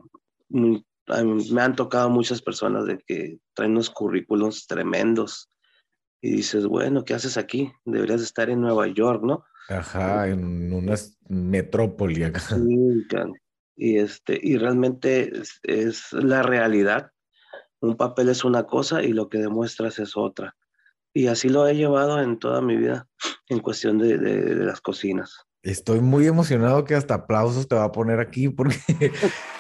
me 0.50 1.62
han 1.62 1.76
tocado 1.76 2.10
muchas 2.10 2.42
personas 2.42 2.86
de 2.86 3.00
que 3.00 3.40
traen 3.54 3.72
unos 3.72 3.90
currículums 3.90 4.68
tremendos 4.68 5.50
y 6.22 6.32
dices, 6.32 6.66
bueno, 6.68 7.04
¿qué 7.06 7.14
haces 7.14 7.38
aquí? 7.38 7.72
Deberías 7.86 8.22
estar 8.22 8.50
en 8.50 8.62
Nueva 8.62 8.88
York, 8.88 9.24
¿no? 9.24 9.46
Ajá, 9.70 10.28
en 10.28 10.74
una 10.74 10.96
metrópoli 11.28 12.24
acá. 12.24 12.40
Sí, 12.40 13.08
y 13.76 13.98
este, 13.98 14.38
y 14.42 14.58
realmente 14.58 15.40
es, 15.40 15.60
es 15.64 16.12
la 16.12 16.44
realidad. 16.44 17.12
Un 17.80 17.96
papel 17.96 18.30
es 18.30 18.44
una 18.44 18.66
cosa 18.66 19.02
y 19.04 19.14
lo 19.14 19.30
que 19.30 19.38
demuestras 19.38 20.00
es 20.00 20.18
otra. 20.18 20.58
Y 21.14 21.28
así 21.28 21.50
lo 21.50 21.68
he 21.68 21.76
llevado 21.76 22.22
en 22.22 22.38
toda 22.40 22.62
mi 22.62 22.78
vida 22.78 23.08
en 23.50 23.60
cuestión 23.60 23.98
de, 23.98 24.18
de- 24.18 24.56
de 24.56 24.66
las 24.66 24.82
cocinas. 24.82 25.36
Estoy 25.62 26.00
muy 26.00 26.26
emocionado 26.26 26.86
que 26.86 26.96
hasta 26.96 27.16
aplausos 27.16 27.68
te 27.68 27.76
va 27.76 27.84
a 27.86 27.92
poner 27.92 28.20
aquí 28.20 28.48
porque 28.50 28.78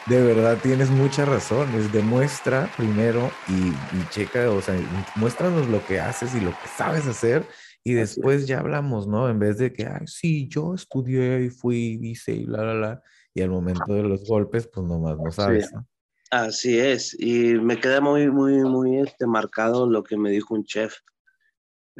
de 0.07 0.21
verdad 0.21 0.57
tienes 0.61 0.89
mucha 0.89 1.25
razón. 1.25 1.67
Es 1.75 1.91
demuestra 1.91 2.69
primero 2.77 3.29
y, 3.47 3.67
y 3.69 4.09
checa, 4.11 4.49
o 4.51 4.61
sea, 4.61 4.75
muéstranos 5.15 5.67
lo 5.67 5.83
que 5.85 5.99
haces 5.99 6.33
y 6.35 6.39
lo 6.39 6.51
que 6.51 6.67
sabes 6.77 7.05
hacer 7.07 7.45
y 7.83 7.93
después 7.93 8.47
ya 8.47 8.59
hablamos, 8.59 9.07
¿no? 9.07 9.29
En 9.29 9.39
vez 9.39 9.57
de 9.57 9.73
que, 9.73 9.85
ay, 9.85 10.05
sí, 10.05 10.47
yo 10.47 10.73
estudié 10.75 11.43
y 11.45 11.49
fui, 11.49 11.99
hice 12.01 12.33
y 12.33 12.45
la, 12.45 12.63
la, 12.63 12.73
la. 12.73 13.03
Y 13.33 13.41
al 13.41 13.49
momento 13.49 13.93
de 13.93 14.03
los 14.03 14.25
golpes, 14.25 14.67
pues 14.71 14.85
nomás 14.85 15.17
no 15.17 15.31
sabes, 15.31 15.71
¿no? 15.73 15.87
Así 16.31 16.77
es. 16.77 17.15
Y 17.19 17.55
me 17.55 17.79
queda 17.79 18.01
muy, 18.01 18.29
muy, 18.29 18.53
muy 18.63 18.99
este, 18.99 19.25
marcado 19.25 19.89
lo 19.89 20.03
que 20.03 20.17
me 20.17 20.29
dijo 20.29 20.53
un 20.53 20.63
chef. 20.65 20.95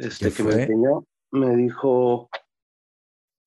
Este, 0.00 0.30
¿Qué 0.30 0.36
que 0.36 0.42
me 0.44 0.62
enseñó, 0.62 1.06
me 1.30 1.54
dijo, 1.56 2.30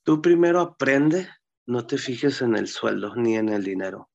tú 0.03 0.21
primero 0.21 0.61
aprende, 0.61 1.27
no 1.65 1.87
te 1.87 1.97
fijes 1.97 2.43
en 2.43 2.55
el 2.55 2.67
sueldo 2.67 3.15
ni 3.15 3.35
en 3.35 3.49
el 3.49 3.63
dinero. 3.63 4.09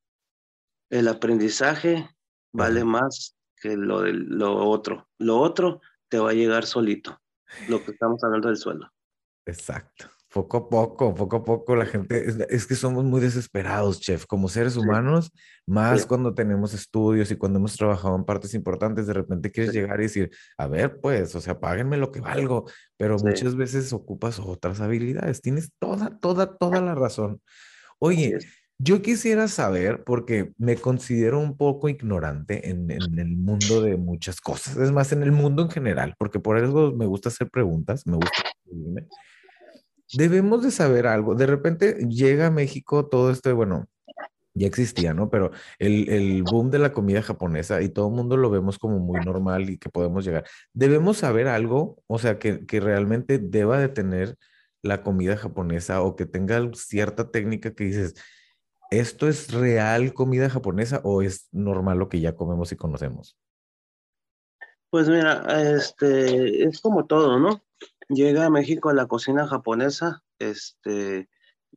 El 0.88 1.08
aprendizaje 1.08 2.08
vale 2.52 2.84
más 2.84 3.36
que 3.56 3.76
lo, 3.76 4.06
lo 4.06 4.68
otro. 4.68 5.08
Lo 5.18 5.40
otro 5.40 5.80
te 6.08 6.18
va 6.18 6.30
a 6.30 6.34
llegar 6.34 6.64
solito, 6.64 7.20
lo 7.68 7.84
que 7.84 7.90
estamos 7.90 8.22
hablando 8.22 8.48
del 8.48 8.56
sueldo. 8.56 8.88
Exacto. 9.44 10.08
Poco 10.38 10.56
a 10.56 10.68
poco, 10.68 11.14
poco 11.16 11.36
a 11.38 11.44
poco 11.44 11.74
la 11.74 11.84
gente, 11.84 12.28
es, 12.28 12.36
es 12.48 12.66
que 12.66 12.76
somos 12.76 13.02
muy 13.04 13.20
desesperados, 13.20 14.00
chef, 14.00 14.24
como 14.24 14.48
seres 14.48 14.74
Sí. 14.74 14.78
humanos, 14.78 15.32
más 15.66 16.02
Sí. 16.02 16.06
cuando 16.06 16.32
tenemos 16.32 16.74
estudios 16.74 17.30
y 17.32 17.36
cuando 17.36 17.58
hemos 17.58 17.76
trabajado 17.76 18.14
en 18.14 18.24
partes 18.24 18.54
importantes, 18.54 19.08
de 19.08 19.14
repente 19.14 19.50
quieres 19.50 19.72
Sí. 19.72 19.80
llegar 19.80 19.98
y 19.98 20.04
decir, 20.04 20.30
a 20.56 20.68
ver, 20.68 21.00
pues, 21.00 21.34
o 21.34 21.40
sea, 21.40 21.58
páguenme 21.58 21.96
lo 21.96 22.12
que 22.12 22.20
valgo, 22.20 22.66
pero 22.96 23.16
muchas 23.18 23.56
veces 23.56 23.92
ocupas 23.92 24.38
otras 24.38 24.80
habilidades. 24.80 25.42
Tienes 25.42 25.72
toda, 25.80 26.16
toda, 26.20 26.56
toda 26.56 26.80
la 26.80 26.94
razón. 26.94 27.42
Oye, 27.98 28.38
yo 28.78 29.02
quisiera 29.02 29.48
saber, 29.48 30.04
porque 30.04 30.52
me 30.56 30.76
considero 30.76 31.40
un 31.40 31.56
poco 31.56 31.88
ignorante 31.88 32.70
en, 32.70 32.92
en 32.92 33.18
el 33.18 33.36
mundo 33.36 33.82
de 33.82 33.96
muchas 33.96 34.40
cosas, 34.40 34.76
es 34.76 34.92
más, 34.92 35.10
en 35.10 35.24
el 35.24 35.32
mundo 35.32 35.62
en 35.62 35.70
general, 35.70 36.14
porque 36.16 36.38
por 36.38 36.56
eso 36.58 36.92
me 36.96 37.06
gusta 37.06 37.28
hacer 37.28 37.50
preguntas, 37.50 38.06
me 38.06 38.14
gusta. 38.14 38.44
Debemos 40.12 40.62
de 40.62 40.70
saber 40.70 41.06
algo. 41.06 41.34
De 41.34 41.46
repente 41.46 41.94
llega 42.08 42.46
a 42.46 42.50
México 42.50 43.06
todo 43.06 43.30
esto, 43.30 43.54
bueno, 43.54 43.88
ya 44.54 44.66
existía, 44.66 45.14
¿no? 45.14 45.30
Pero 45.30 45.50
el, 45.78 46.08
el 46.08 46.42
boom 46.42 46.70
de 46.70 46.78
la 46.78 46.92
comida 46.92 47.22
japonesa 47.22 47.80
y 47.82 47.88
todo 47.88 48.08
el 48.08 48.14
mundo 48.14 48.36
lo 48.36 48.50
vemos 48.50 48.78
como 48.78 48.98
muy 48.98 49.20
normal 49.20 49.70
y 49.70 49.78
que 49.78 49.88
podemos 49.88 50.24
llegar. 50.24 50.44
Debemos 50.72 51.18
saber 51.18 51.48
algo, 51.48 52.02
o 52.06 52.18
sea, 52.18 52.38
que, 52.38 52.66
que 52.66 52.80
realmente 52.80 53.38
deba 53.38 53.78
de 53.78 53.88
tener 53.88 54.36
la 54.82 55.02
comida 55.02 55.36
japonesa 55.36 56.02
o 56.02 56.16
que 56.16 56.26
tenga 56.26 56.60
cierta 56.74 57.30
técnica 57.30 57.74
que 57.74 57.84
dices, 57.84 58.14
¿esto 58.90 59.28
es 59.28 59.52
real 59.52 60.12
comida 60.14 60.50
japonesa 60.50 61.00
o 61.04 61.22
es 61.22 61.48
normal 61.52 61.98
lo 61.98 62.08
que 62.08 62.20
ya 62.20 62.34
comemos 62.34 62.72
y 62.72 62.76
conocemos? 62.76 63.36
Pues 64.90 65.08
mira, 65.08 65.44
este, 65.74 66.64
es 66.64 66.80
como 66.80 67.06
todo, 67.06 67.38
¿no? 67.38 67.62
Llega 68.08 68.46
a 68.46 68.50
México 68.50 68.92
la 68.92 69.06
cocina 69.06 69.46
japonesa, 69.46 70.22
este, 70.38 71.28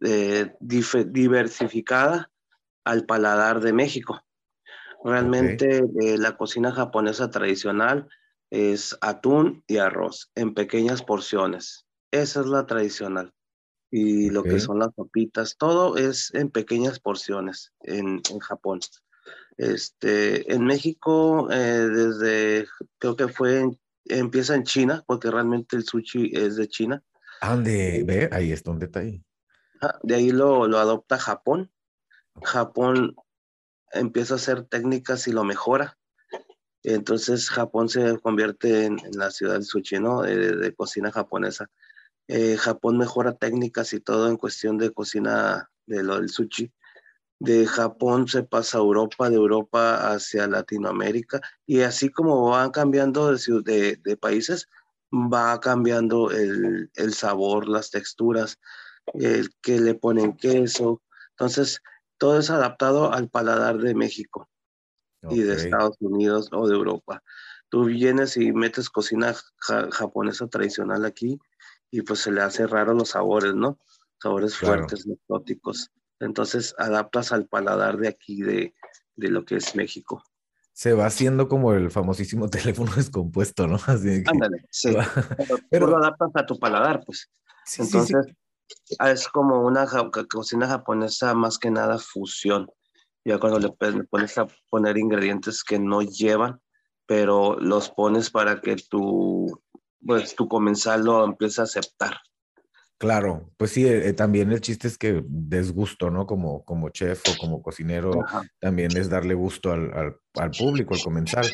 eh, 0.02 0.56
diversificada 0.60 2.32
al 2.86 3.06
paladar 3.06 3.60
de 3.60 3.74
México. 3.74 4.22
Realmente 5.04 5.84
eh, 6.02 6.18
la 6.18 6.38
cocina 6.38 6.72
japonesa 6.72 7.30
tradicional 7.30 8.08
es 8.50 8.98
atún 9.02 9.64
y 9.68 9.78
arroz 9.78 10.32
en 10.36 10.54
pequeñas 10.54 11.04
porciones. 11.04 11.86
Esa 12.12 12.42
es 12.42 12.48
la 12.48 12.66
tradicional. 12.66 13.34
Y 13.90 14.30
lo 14.30 14.44
que 14.44 14.60
son 14.60 14.80
las 14.80 14.94
papitas, 14.94 15.58
todo 15.58 15.98
es 15.98 16.34
en 16.34 16.50
pequeñas 16.50 17.00
porciones 17.00 17.74
en, 17.82 18.22
en 18.30 18.40
Japón. 18.40 18.80
Este, 19.58 20.54
en 20.54 20.64
México, 20.66 21.50
eh, 21.52 21.88
desde, 21.92 22.68
creo 23.00 23.16
que 23.16 23.28
fue, 23.28 23.60
en- 23.60 23.80
empieza 24.06 24.56
en 24.56 24.64
China, 24.64 25.04
porque 25.06 25.32
realmente 25.32 25.76
el 25.76 25.84
sushi 25.84 26.32
es 26.34 26.56
de 26.56 26.68
China. 26.68 27.04
Ande, 27.42 28.04
ve, 28.06 28.30
ahí 28.32 28.52
está 28.52 28.72
un 28.72 28.80
detalle. 28.80 29.24
Ah, 29.82 29.98
De 30.04 30.16
ahí 30.16 30.32
lo, 30.32 30.68
lo 30.68 30.78
adopta 30.78 31.18
Japón. 31.18 31.72
Japón 32.44 33.16
empieza 33.92 34.36
a 34.36 34.38
hacer 34.38 34.64
técnicas 34.64 35.28
y 35.28 35.32
lo 35.32 35.44
mejora. 35.44 35.98
Entonces 36.84 37.50
Japón 37.50 37.90
se 37.90 38.18
convierte 38.20 38.86
en, 38.86 39.00
en 39.00 39.12
la 39.18 39.32
ciudad 39.32 39.54
del 39.54 39.66
sushi, 39.66 40.00
¿no? 40.00 40.22
De, 40.22 40.56
de 40.56 40.74
cocina 40.74 41.12
japonesa. 41.12 41.70
Eh, 42.28 42.58
Japón 42.58 42.98
mejora 42.98 43.34
técnicas 43.34 43.94
y 43.94 44.00
todo 44.00 44.30
en 44.30 44.38
cuestión 44.38 44.78
de 44.78 44.92
cocina 44.92 45.70
de 45.86 46.04
lo 46.04 46.16
del 46.16 46.30
sushi. 46.30 46.72
De 47.44 47.66
Japón 47.66 48.28
se 48.28 48.44
pasa 48.44 48.78
a 48.78 48.82
Europa, 48.82 49.28
de 49.30 49.36
Europa 49.36 50.12
hacia 50.14 50.46
Latinoamérica 50.48 51.42
y 51.66 51.82
así 51.82 52.10
como 52.10 52.50
van 52.52 52.70
cambiando 52.70 53.30
de, 53.32 53.38
ciu- 53.38 53.64
de- 53.64 53.96
de 53.96 54.16
países, 54.16 54.68
va 55.12 55.60
cambiando 55.60 56.30
el, 56.30 56.92
el 56.94 57.14
sabor, 57.16 57.68
las 57.68 57.90
texturas, 57.90 58.60
el 59.16 59.50
que 59.60 59.80
le 59.80 59.96
ponen 59.96 60.38
queso. 60.38 61.02
Entonces, 61.32 61.82
todo 62.20 62.38
es 62.38 62.52
adaptado 62.52 63.12
al 63.12 63.28
paladar 63.28 63.80
de 63.80 63.96
México 63.96 64.48
y 65.28 65.42
de. 65.42 65.54
Estados 65.56 65.98
Unidos 66.00 66.50
o 66.52 66.68
de 66.68 66.76
Europa. 66.76 67.24
Tú 67.70 67.86
vienes 67.86 68.38
y 68.38 68.52
metes 68.52 68.90
cocina 68.92 69.34
ja- 69.58 69.90
japonesa 69.92 70.46
tradicional 70.48 71.06
aquí 71.06 71.40
y 71.90 72.04
pues 72.04 72.20
se 72.20 72.32
le 72.32 72.42
hace 72.42 72.68
raro 72.68 72.94
los 72.94 73.10
sabores, 73.10 73.56
¿no? 73.56 73.80
Sabores 74.22 74.56
Claro. 74.58 74.88
fuertes, 74.88 75.08
exóticos. 75.08 75.90
Entonces 76.22 76.74
adaptas 76.78 77.32
al 77.32 77.48
paladar 77.48 77.98
de 77.98 78.08
aquí, 78.08 78.42
de, 78.42 78.74
de 79.16 79.30
lo 79.30 79.44
que 79.46 79.56
es 79.58 79.76
México. 79.76 80.24
Se 80.74 80.94
va 80.94 81.06
haciendo 81.06 81.48
como 81.50 81.74
el 81.74 81.92
famosísimo 81.92 82.50
teléfono 82.50 82.92
descompuesto, 82.96 83.68
¿no? 83.68 83.76
Así 83.88 84.24
que 84.24 84.32
Ándale, 84.32 84.66
sí. 84.72 84.94
va- 84.94 85.08
Pero, 85.38 85.58
tú 85.58 85.64
Pero- 85.70 85.88
lo 85.88 85.98
adaptas 85.98 86.30
a 86.36 86.46
tu 86.46 86.58
paladar, 86.60 87.04
pues. 87.06 87.30
Sí, 87.66 87.84
sí, 87.84 87.90
sí. 87.92 87.98
Entonces, 87.98 88.36
es 89.06 89.28
como 89.28 89.62
una 89.66 89.86
ja- 89.86 90.10
cocina 90.30 90.68
japonesa 90.68 91.34
más 91.34 91.58
que 91.60 91.70
nada 91.72 91.98
fusión. 92.00 92.70
Ya 93.26 93.38
cuando 93.38 93.60
le, 93.60 93.70
pones 94.06 94.38
a 94.38 94.48
poner 94.70 94.98
ingredientes 94.98 95.64
que 95.64 95.78
no 95.78 96.02
llevan, 96.02 96.60
pero 97.06 97.60
los 97.60 97.90
pones 97.90 98.30
para 98.32 98.62
que 98.62 98.78
tu, 98.78 99.62
pues 100.06 100.34
tu 100.36 100.48
comensal 100.48 101.04
lo 101.04 101.24
empieza 101.26 101.62
a 101.62 101.66
aceptar. 101.66 102.18
Claro, 103.02 103.50
pues 103.58 103.72
sí, 103.72 103.88
eh, 103.88 104.14
también 104.14 104.52
el 104.52 104.62
chiste 104.62 104.88
es 104.88 104.96
que 104.96 105.24
des 105.28 105.72
gusto, 105.74 106.12
¿no? 106.12 106.28
Como, 106.28 106.64
como 106.66 106.90
chef 106.90 107.24
o 107.30 107.36
como 107.40 107.64
cocinero, 107.64 108.12
Ajá. 108.24 108.44
también 108.60 108.96
es 108.96 109.10
darle 109.10 109.34
gusto 109.34 109.72
al, 109.72 109.92
al, 109.92 110.18
al 110.36 110.52
público, 110.52 110.94
al 110.94 111.02
comensal. 111.02 111.48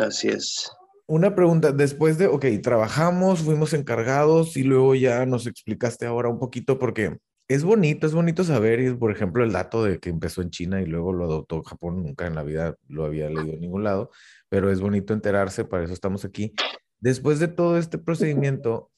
Así 0.00 0.28
es. 0.28 0.70
Una 1.08 1.34
pregunta, 1.34 1.72
después 1.72 2.16
de, 2.16 2.28
ok, 2.28 2.46
trabajamos, 2.62 3.40
fuimos 3.40 3.72
encargados 3.72 4.56
y 4.56 4.62
luego 4.62 4.94
ya 4.94 5.26
nos 5.26 5.48
explicaste 5.48 6.06
ahora 6.06 6.28
un 6.28 6.38
poquito 6.38 6.78
porque 6.78 7.18
es 7.48 7.64
bonito, 7.64 8.06
es 8.06 8.14
bonito 8.14 8.44
saber, 8.44 8.78
y 8.78 8.94
por 8.94 9.10
ejemplo, 9.10 9.42
el 9.42 9.50
dato 9.50 9.82
de 9.82 9.98
que 9.98 10.10
empezó 10.10 10.42
en 10.42 10.50
China 10.50 10.80
y 10.80 10.86
luego 10.86 11.12
lo 11.12 11.24
adoptó 11.24 11.60
Japón, 11.64 12.04
nunca 12.04 12.28
en 12.28 12.36
la 12.36 12.44
vida 12.44 12.76
lo 12.86 13.04
había 13.04 13.28
leído 13.30 13.54
en 13.54 13.60
ningún 13.62 13.82
lado, 13.82 14.12
pero 14.48 14.70
es 14.70 14.80
bonito 14.80 15.12
enterarse, 15.12 15.64
para 15.64 15.82
eso 15.82 15.92
estamos 15.92 16.24
aquí. 16.24 16.54
Después 17.00 17.40
de 17.40 17.48
todo 17.48 17.78
este 17.78 17.98
procedimiento, 17.98 18.92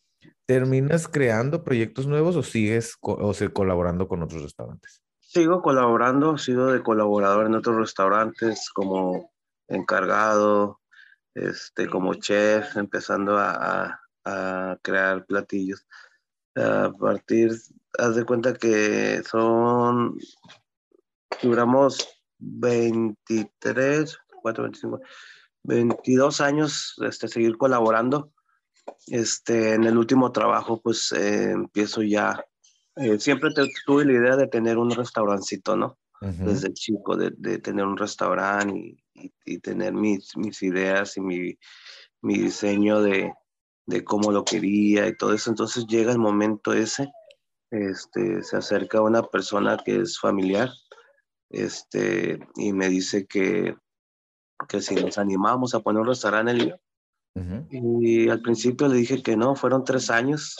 ¿terminas 0.50 1.07
creando 1.07 1.62
proyectos 1.62 2.09
nuevos 2.09 2.35
o 2.35 2.42
sigues 2.42 2.97
o 3.00 3.33
sea, 3.35 3.50
colaborando 3.50 4.09
con 4.09 4.21
otros 4.25 4.42
restaurantes? 4.42 5.00
Sigo 5.21 5.62
colaborando, 5.62 6.38
sigo 6.38 6.66
de 6.73 6.83
colaborador 6.83 7.47
en 7.47 7.54
otros 7.54 7.76
restaurantes 7.76 8.69
como 8.75 9.30
encargado, 9.69 10.80
este, 11.37 11.88
como 11.88 12.14
chef, 12.14 12.76
empezando 12.76 13.38
a, 13.38 13.52
a- 13.52 14.00
a 14.73 14.76
crear 14.83 15.25
platillos. 15.25 15.87
A 16.57 16.90
partir, 16.99 17.52
haz 17.97 18.16
de 18.16 18.25
cuenta 18.25 18.52
que 18.54 19.23
son, 19.23 20.19
duramos 21.42 22.09
23, 22.40 24.19
4, 24.42 24.64
25, 24.64 25.00
22 25.62 26.40
años 26.40 26.97
este, 27.07 27.28
seguir 27.28 27.57
colaborando. 27.57 28.33
Este, 29.09 29.75
en 29.75 29.85
el 29.85 29.97
último 29.99 30.32
trabajo, 30.32 30.80
pues 30.82 31.12
eh, 31.12 31.52
empiezo 31.52 32.02
ya. 32.02 32.44
eh, 32.97 33.18
siempre 33.20 33.50
te- 33.54 33.68
tuve 33.87 34.04
la 34.04 34.12
idea 34.12 34.37
de 34.37 34.49
tener 34.49 34.78
un 34.78 34.90
restaurancito, 34.90 35.76
¿no? 35.76 35.99
Desde 36.44 36.73
chico, 36.75 37.16
de, 37.16 37.30
de 37.37 37.59
tener 37.59 37.85
un 37.87 37.97
restaurante 37.97 38.75
y, 38.76 39.04
y- 39.14 39.32
y 39.44 39.59
tener 39.59 39.92
mis, 39.94 40.37
mis 40.37 40.62
ideas 40.62 41.16
y 41.16 41.20
mi, 41.20 41.59
mi 42.23 42.38
diseño 42.38 43.02
de, 43.02 43.32
de 43.87 44.04
cómo 44.04 44.32
lo 44.32 44.44
quería 44.44 45.06
y 45.09 45.16
todo 45.16 45.35
eso. 45.35 45.50
Entonces 45.50 45.87
llega 45.87 46.12
el 46.12 46.18
momento 46.18 46.73
ese, 46.73 47.11
este, 47.70 48.42
se 48.42 48.56
acerca 48.59 49.00
una 49.02 49.23
persona 49.25 49.78
que 49.85 50.00
es 50.00 50.18
familiar 50.20 50.70
este, 51.50 52.40
y 52.56 52.73
me 52.73 52.88
dice 52.88 53.26
que, 53.26 53.76
que 54.68 54.80
si 54.80 54.94
nos 54.94 55.18
animamos 55.18 55.75
a 55.75 55.80
poner 55.80 56.02
un 56.02 56.09
restaurante 56.09 56.52
en 56.52 56.59
el 57.35 57.43
Ujú. 57.43 57.67
y 57.71 58.29
al 58.29 58.41
principio 58.41 58.89
le 58.89 58.97
dije 58.97 59.23
que 59.23 59.37
no, 59.37 59.55
fueron 59.55 59.85
tres 59.85 60.11
años 60.11 60.57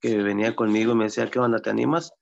que 0.00 0.22
venía 0.22 0.54
conmigo 0.54 0.92
y 0.92 0.96
me 0.96 1.04
decía, 1.04 1.30
¿qué 1.30 1.38
onda, 1.38 1.60
te 1.60 1.70
animas? 1.70 2.12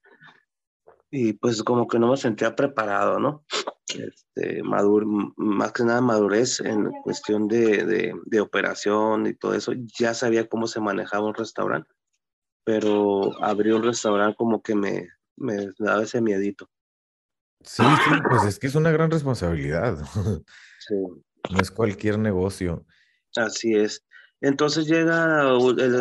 Y 1.10 1.34
pues 1.34 1.62
como 1.62 1.86
que 1.86 1.98
no 1.98 2.10
me 2.10 2.16
sentía 2.16 2.54
preparado, 2.54 3.18
¿no? 3.18 3.44
Este, 3.88 4.62
madur, 4.62 5.04
más 5.36 5.72
que 5.72 5.84
nada 5.84 6.00
madurez 6.00 6.60
en 6.60 6.90
cuestión 7.02 7.48
de, 7.48 7.84
de, 7.84 8.14
de 8.24 8.40
operación 8.40 9.26
y 9.26 9.34
todo 9.34 9.54
eso. 9.54 9.72
Ya 9.98 10.14
sabía 10.14 10.48
cómo 10.48 10.66
se 10.66 10.80
manejaba 10.80 11.26
un 11.26 11.34
restaurante, 11.34 11.90
pero 12.64 13.42
abrir 13.42 13.74
un 13.74 13.82
restaurante 13.82 14.36
como 14.36 14.62
que 14.62 14.74
me, 14.74 15.08
me 15.36 15.68
daba 15.78 16.04
ese 16.04 16.20
miedito. 16.20 16.70
Sí, 17.64 17.82
sí, 17.82 18.10
pues 18.28 18.44
es 18.44 18.58
que 18.58 18.66
es 18.66 18.74
una 18.74 18.90
gran 18.90 19.10
responsabilidad. 19.10 19.98
Sí. 20.78 20.94
No 21.50 21.58
es 21.58 21.72
cualquier 21.72 22.20
negocio. 22.20 22.86
Así 23.36 23.74
es. 23.74 24.04
Entonces 24.40 24.86
llega 24.86 25.48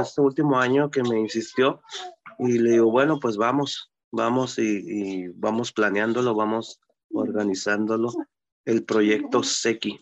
este 0.02 0.22
último 0.22 0.60
año 0.60 0.90
que 0.90 1.04
me 1.04 1.20
insistió 1.20 1.82
y 2.40 2.58
le 2.58 2.72
digo, 2.72 2.90
bueno, 2.90 3.20
pues 3.20 3.38
vamos, 3.38 3.92
vamos 4.12 4.58
y, 4.58 4.64
y 4.64 5.28
vamos 5.36 5.72
planeándolo, 5.72 6.34
vamos 6.34 6.80
organizándolo. 7.14 8.12
El 8.66 8.84
proyecto 8.84 9.44
Seki. 9.44 10.00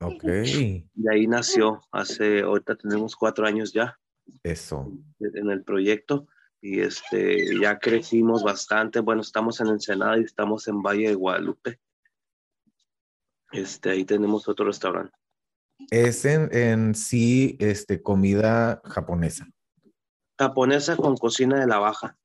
Ok, 0.00 0.22
De 0.24 1.12
ahí 1.12 1.26
nació, 1.26 1.80
hace, 1.92 2.42
ahorita 2.42 2.74
tenemos 2.74 3.14
cuatro 3.14 3.46
años 3.46 3.72
ya 3.72 3.96
eso. 4.42 4.92
en 5.20 5.50
el 5.50 5.62
proyecto 5.62 6.26
y 6.60 6.80
este, 6.80 7.58
ya 7.60 7.78
crecimos 7.78 8.42
bastante. 8.42 9.00
Bueno, 9.00 9.22
estamos 9.22 9.60
en 9.60 9.68
Ensenada 9.68 10.18
y 10.18 10.22
estamos 10.22 10.68
en 10.68 10.80
Valle 10.80 11.08
de 11.08 11.14
Guadalupe. 11.14 11.80
Este, 13.50 13.90
ahí 13.90 14.04
tenemos 14.04 14.48
otro 14.48 14.66
restaurante. 14.66 15.12
Es 15.90 16.24
en, 16.24 16.48
en 16.54 16.94
sí, 16.94 17.56
este, 17.60 18.02
comida 18.02 18.80
japonesa. 18.84 19.48
japonesa 20.38 20.96
con 20.96 21.16
cocina 21.16 21.60
de 21.60 21.66
la 21.66 21.78
baja. 21.78 22.16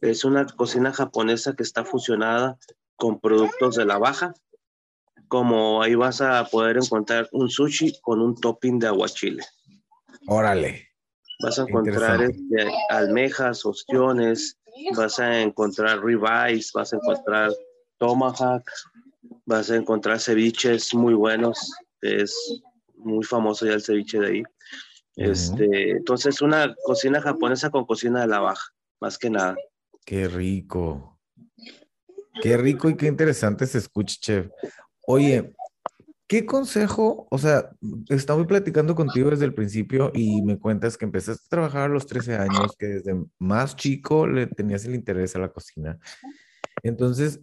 Es 0.00 0.24
una 0.24 0.46
cocina 0.46 0.92
japonesa 0.92 1.54
que 1.54 1.62
está 1.62 1.84
fusionada 1.84 2.56
con 2.96 3.20
productos 3.20 3.76
de 3.76 3.84
la 3.84 3.98
baja. 3.98 4.34
Como 5.28 5.82
ahí 5.82 5.94
vas 5.94 6.20
a 6.20 6.44
poder 6.46 6.76
encontrar 6.76 7.28
un 7.32 7.50
sushi 7.50 8.00
con 8.00 8.20
un 8.20 8.34
topping 8.34 8.78
de 8.78 8.86
aguachile. 8.86 9.44
Órale. 10.26 10.88
Vas 11.42 11.58
a 11.58 11.62
encontrar 11.62 12.22
este, 12.22 12.72
almejas, 12.88 13.66
ostiones, 13.66 14.58
vas 14.96 15.18
a 15.18 15.40
encontrar 15.40 16.02
ribeyes, 16.02 16.70
vas 16.72 16.92
a 16.92 16.96
encontrar 16.96 17.52
tomahawk, 17.98 18.64
vas 19.44 19.70
a 19.70 19.76
encontrar 19.76 20.20
ceviches 20.20 20.94
muy 20.94 21.14
buenos. 21.14 21.72
Es 22.00 22.34
muy 23.04 23.24
famoso 23.24 23.66
ya 23.66 23.74
el 23.74 23.82
ceviche 23.82 24.18
de 24.18 24.26
ahí. 24.26 24.42
Este, 25.16 25.92
entonces, 25.92 26.42
una 26.42 26.74
cocina 26.84 27.20
japonesa 27.20 27.70
con 27.70 27.84
cocina 27.84 28.22
de 28.22 28.26
la 28.26 28.40
baja, 28.40 28.72
más 29.00 29.16
que 29.16 29.30
nada. 29.30 29.56
Qué 30.04 30.28
rico. 30.28 31.20
Qué 32.42 32.56
rico 32.56 32.88
y 32.88 32.96
qué 32.96 33.06
interesante 33.06 33.66
se 33.66 33.78
escucha, 33.78 34.16
chef. 34.20 34.48
Oye, 35.06 35.54
¿qué 36.26 36.44
consejo? 36.44 37.28
O 37.30 37.38
sea, 37.38 37.70
estaba 38.08 38.44
platicando 38.44 38.94
contigo 38.94 39.30
desde 39.30 39.44
el 39.44 39.54
principio 39.54 40.10
y 40.14 40.42
me 40.42 40.58
cuentas 40.58 40.98
que 40.98 41.04
empezaste 41.04 41.44
a 41.46 41.48
trabajar 41.48 41.82
a 41.82 41.94
los 41.94 42.06
13 42.06 42.36
años, 42.36 42.74
que 42.76 42.86
desde 42.86 43.14
más 43.38 43.76
chico 43.76 44.26
le 44.26 44.48
tenías 44.48 44.84
el 44.84 44.94
interés 44.94 45.36
a 45.36 45.38
la 45.38 45.52
cocina. 45.52 45.98
Entonces, 46.82 47.40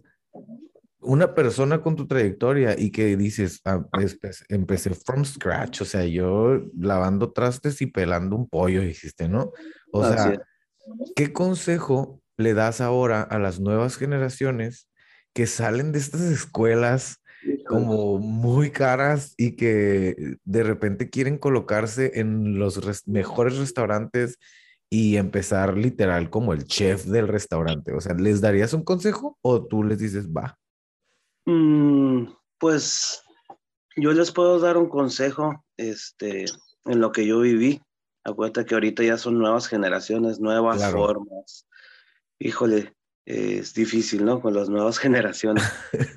una 1.02 1.34
persona 1.34 1.82
con 1.82 1.96
tu 1.96 2.06
trayectoria 2.06 2.78
y 2.78 2.90
que 2.92 3.16
dices, 3.16 3.60
ah, 3.64 3.84
espe- 3.94 4.44
empecé 4.48 4.94
from 4.94 5.24
scratch, 5.24 5.82
o 5.82 5.84
sea, 5.84 6.04
yo 6.06 6.60
lavando 6.78 7.32
trastes 7.32 7.80
y 7.82 7.86
pelando 7.86 8.36
un 8.36 8.48
pollo, 8.48 8.82
dijiste, 8.82 9.28
¿no? 9.28 9.52
O 9.92 10.02
Así 10.04 10.14
sea, 10.14 10.32
es. 10.32 10.40
¿qué 11.16 11.32
consejo 11.32 12.20
le 12.36 12.54
das 12.54 12.80
ahora 12.80 13.22
a 13.22 13.38
las 13.38 13.60
nuevas 13.60 13.96
generaciones 13.96 14.88
que 15.34 15.46
salen 15.46 15.92
de 15.92 15.98
estas 15.98 16.22
escuelas 16.22 17.18
como 17.66 18.18
muy 18.18 18.70
caras 18.70 19.34
y 19.36 19.56
que 19.56 20.36
de 20.44 20.62
repente 20.62 21.10
quieren 21.10 21.38
colocarse 21.38 22.20
en 22.20 22.58
los 22.58 22.84
res- 22.84 23.06
mejores 23.08 23.56
restaurantes 23.58 24.38
y 24.90 25.16
empezar 25.16 25.76
literal 25.76 26.30
como 26.30 26.52
el 26.52 26.64
chef 26.66 27.04
del 27.06 27.28
restaurante? 27.28 27.92
O 27.92 28.00
sea, 28.00 28.14
¿les 28.14 28.40
darías 28.40 28.72
un 28.74 28.84
consejo 28.84 29.38
o 29.42 29.64
tú 29.66 29.84
les 29.84 29.98
dices, 29.98 30.28
va? 30.28 30.58
Mm, 31.46 32.26
pues 32.58 33.22
yo 33.96 34.12
les 34.12 34.30
puedo 34.32 34.58
dar 34.60 34.76
un 34.76 34.88
consejo 34.88 35.64
este, 35.76 36.44
en 36.84 37.00
lo 37.00 37.12
que 37.12 37.26
yo 37.26 37.40
viví. 37.40 37.80
Acuérdate 38.24 38.64
que 38.66 38.74
ahorita 38.74 39.02
ya 39.02 39.18
son 39.18 39.38
nuevas 39.38 39.66
generaciones, 39.66 40.38
nuevas 40.40 40.78
Claro. 40.78 40.98
formas. 40.98 41.66
Híjole, 42.38 42.94
eh, 43.26 43.58
es 43.58 43.74
difícil, 43.74 44.24
¿no? 44.24 44.40
Con 44.40 44.54
las 44.54 44.68
nuevas 44.68 44.98
generaciones. 44.98 45.64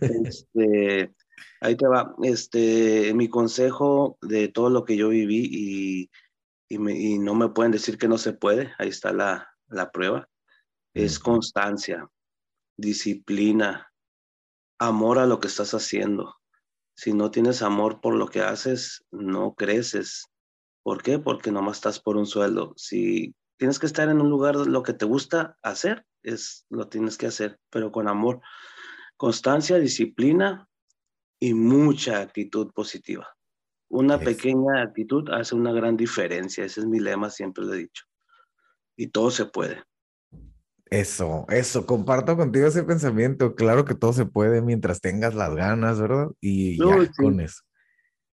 Este, 0.02 1.14
ahí 1.62 1.76
te 1.76 1.88
va. 1.88 2.16
Este, 2.24 3.14
mi 3.16 3.28
consejo 3.28 4.18
de 4.22 4.48
todo 4.50 4.70
lo 4.70 4.86
que 4.86 4.96
yo 4.98 5.10
viví 5.10 5.48
y, 5.52 6.10
y, 6.70 6.78
me- 6.78 6.98
y 6.98 7.18
no 7.18 7.34
me 7.34 7.50
pueden 7.50 7.72
decir 7.72 7.98
que 7.98 8.08
no 8.08 8.18
se 8.20 8.34
puede. 8.34 8.72
Ahí 8.78 8.90
está 8.90 9.12
la, 9.12 9.50
la 9.68 9.92
prueba. 9.92 10.30
Es 10.94 11.20
constancia, 11.20 12.08
disciplina, 12.78 13.92
amor 14.80 15.20
a 15.20 15.26
lo 15.26 15.40
que 15.40 15.48
estás 15.48 15.74
haciendo. 15.74 16.36
Si 16.96 17.14
no 17.14 17.32
tienes 17.32 17.62
amor 17.62 18.02
por 18.02 18.16
lo 18.16 18.28
que 18.28 18.42
haces, 18.42 19.06
no 19.12 19.54
creces. 19.56 20.28
¿Por 20.84 21.04
qué? 21.04 21.20
Porque 21.20 21.52
nomás 21.52 21.78
estás 21.78 22.00
por 22.00 22.18
un 22.18 22.26
sueldo. 22.26 22.74
Si 22.78 23.36
tienes 23.58 23.80
que 23.80 23.86
estar 23.86 24.10
en 24.10 24.22
un 24.22 24.30
lugar 24.30 24.56
lo 24.56 24.84
que 24.84 24.94
te 24.94 25.06
gusta 25.06 25.58
hacer, 25.62 26.06
es 26.24 26.66
lo 26.70 26.88
tienes 26.88 27.18
que 27.18 27.28
hacer, 27.28 27.60
pero 27.70 27.92
con 27.92 28.08
amor, 28.08 28.42
constancia, 29.18 29.78
disciplina 29.78 30.68
y 31.40 31.54
mucha 31.54 32.22
actitud 32.22 32.72
positiva. 32.74 33.36
Una 33.90 34.20
pequeña 34.20 34.82
actitud 34.82 35.30
hace 35.30 35.56
una 35.56 35.72
gran 35.72 35.96
diferencia. 35.96 36.66
Ese 36.66 36.82
es 36.82 36.86
mi 36.86 37.00
lema, 37.00 37.30
siempre 37.30 37.66
lo 37.66 37.74
he 37.74 37.78
dicho. 37.78 38.06
Y 38.98 39.08
todo 39.08 39.32
se 39.32 39.46
puede. 39.46 39.84
Eso, 40.91 41.45
eso, 41.50 41.86
comparto 41.86 42.38
contigo 42.38 42.67
ese 42.67 42.84
pensamiento. 42.84 43.56
Claro 43.56 43.86
que 43.86 43.95
todo 43.95 44.13
se 44.13 44.26
puede 44.26 44.62
mientras 44.62 45.02
tengas 45.02 45.34
las 45.34 45.56
ganas, 45.56 46.00
¿verdad? 46.00 46.28
Y 46.39 46.78
ya 46.78 46.98
Uy, 46.98 47.08
sí. 47.08 47.24
con 47.24 47.39
eso. 47.39 47.62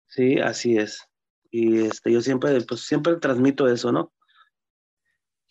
Sí, 0.07 0.39
así 0.39 0.77
es. 0.77 1.07
Y 1.51 1.85
este, 1.85 2.12
yo 2.12 2.21
siempre, 2.21 2.59
pues 2.62 2.81
siempre 2.81 3.15
transmito 3.17 3.67
eso, 3.67 3.91
¿no? 3.91 4.12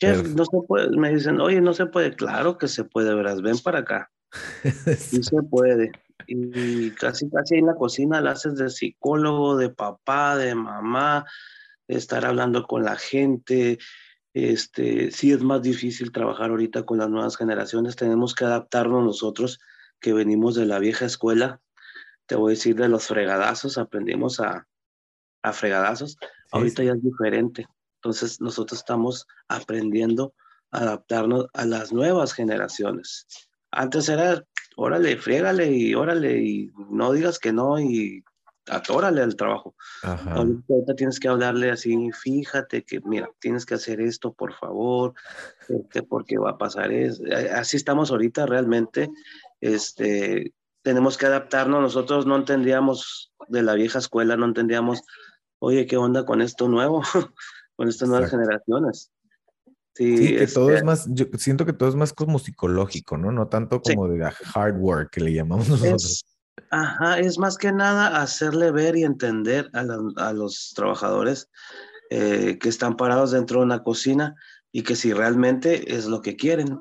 Chef, 0.00 0.28
no 0.34 0.44
se 0.44 0.58
puede, 0.66 0.96
me 0.96 1.12
dicen, 1.12 1.40
oye, 1.40 1.61
no 1.61 1.74
se 1.74 1.87
puede, 1.87 2.14
claro 2.14 2.56
que 2.56 2.68
se 2.68 2.84
puede, 2.84 3.14
verás, 3.14 3.42
ven 3.42 3.58
para 3.58 3.80
acá. 3.80 4.11
Sí 4.98 5.22
se 5.22 5.42
puede. 5.42 5.90
Y 6.26 6.90
casi, 6.92 7.28
casi 7.30 7.56
en 7.56 7.66
la 7.66 7.74
cocina 7.74 8.20
la 8.20 8.32
haces 8.32 8.56
de 8.56 8.70
psicólogo, 8.70 9.56
de 9.56 9.70
papá, 9.70 10.37
de 10.37 10.54
mamá, 10.54 11.24
de 11.88 11.96
estar 11.96 12.24
hablando 12.24 12.64
con 12.64 12.84
la 12.84 12.96
gente. 12.96 13.78
Este, 14.34 15.10
sí 15.10 15.32
es 15.32 15.42
más 15.42 15.62
difícil 15.62 16.12
trabajar 16.12 16.50
ahorita 16.50 16.84
con 16.84 16.98
las 16.98 17.08
nuevas 17.08 17.36
generaciones. 17.36 17.96
Tenemos 17.96 18.34
que 18.34 18.44
adaptarnos 18.44 19.04
nosotros 19.04 19.60
que 20.00 20.12
venimos 20.12 20.54
de 20.54 20.66
la 20.66 20.78
vieja 20.78 21.06
escuela. 21.06 21.60
Te 22.26 22.36
voy 22.36 22.52
a 22.52 22.54
decir 22.56 22.76
de 22.76 22.88
los 22.88 23.06
fregadazos, 23.06 23.78
aprendimos 23.78 24.40
a, 24.40 24.66
a 25.42 25.52
fregadazos. 25.52 26.16
ahorita 26.52 26.82
sí. 26.82 26.86
ya 26.86 26.92
es 26.92 27.02
diferente. 27.02 27.66
Entonces 27.96 28.40
nosotros 28.40 28.80
estamos 28.80 29.26
aprendiendo 29.48 30.34
a 30.70 30.80
adaptarnos 30.80 31.46
a 31.54 31.64
las 31.64 31.92
nuevas 31.92 32.32
generaciones. 32.32 33.26
Antes 33.70 34.08
era, 34.08 34.44
órale, 34.76 35.16
friégale 35.16 35.72
y 35.72 35.94
órale, 35.94 36.38
y 36.38 36.70
no 36.90 37.12
digas 37.12 37.38
que 37.38 37.52
no 37.52 37.80
y 37.80 38.22
atórale 38.70 39.22
al 39.22 39.37
trabajo. 39.37 39.74
Ajá. 40.02 40.35
Ahorita, 40.35 40.94
tienes 40.96 41.18
que 41.20 41.28
hablarle 41.28 41.70
así, 41.70 42.11
fíjate 42.12 42.85
que, 42.85 43.00
mira, 43.00 43.31
tienes 43.38 43.66
que 43.66 43.74
hacer 43.74 44.00
esto, 44.00 44.33
por 44.33 44.52
favor, 44.54 45.14
este, 45.68 46.02
porque 46.02 46.38
va 46.38 46.50
a 46.50 46.59
pasar 46.59 46.92
eso. 46.92 47.24
Eh, 47.26 47.50
Así 47.50 47.76
estamos 47.76 48.11
ahorita 48.11 48.46
realmente. 48.46 49.11
Este, 49.61 50.52
tenemos 50.83 51.18
que 51.18 51.26
adaptarnos. 51.26 51.83
Nosotros 51.83 52.26
no 52.26 52.37
entendíamos 52.37 53.33
de 53.48 53.62
la 53.62 53.74
vieja 53.74 53.98
escuela, 53.98 54.37
no 54.37 54.46
entendíamos, 54.46 55.02
oye, 55.59 55.87
¿qué 55.87 55.96
onda 55.96 56.24
con 56.24 56.40
esto 56.42 56.68
nuevo? 56.68 57.02
con 57.76 57.88
estas 57.88 58.09
nuevas 58.09 58.33
Exacto. 58.33 58.44
generaciones. 58.44 59.11
Sí, 59.94 60.16
Sí, 60.16 60.37
que 60.37 60.46
todo 60.46 60.68
este, 60.68 60.78
es 60.78 60.85
más, 60.85 61.07
yo 61.11 61.26
siento 61.38 61.66
que 61.66 61.72
todo 61.72 61.88
es 61.88 61.96
más 61.96 62.12
como 62.12 62.38
psicológico, 62.38 63.16
¿no? 63.18 63.33
No 63.33 63.48
tanto 63.48 63.81
Sí. 63.85 63.94
como 63.94 64.09
de 64.09 64.18
la 64.18 64.33
hard 64.54 64.78
work 64.78 65.11
que 65.11 65.20
le 65.20 65.33
llamamos 65.33 65.68
nosotros. 65.68 66.04
Es, 66.04 66.24
ajá, 66.71 67.18
es 67.18 67.38
más 67.38 67.57
que 67.59 67.73
nada 67.73 68.21
hacerle 68.21 68.71
ver 68.71 68.97
y 68.97 69.05
entender 69.05 69.71
a, 69.73 69.83
la- 69.83 70.01
a 70.16 70.33
los 70.33 70.73
trabajadores 70.75 71.51
eh, 72.11 72.59
que 72.61 72.68
están 72.68 72.97
parados 72.97 73.31
dentro 73.33 73.61
de 73.61 73.66
una 73.66 73.83
cocina 73.83 74.35
y 74.73 74.83
que 74.83 74.97
si 74.97 75.12
realmente 75.12 75.94
es 75.94 76.07
lo 76.07 76.21
que 76.23 76.37
quieren, 76.37 76.81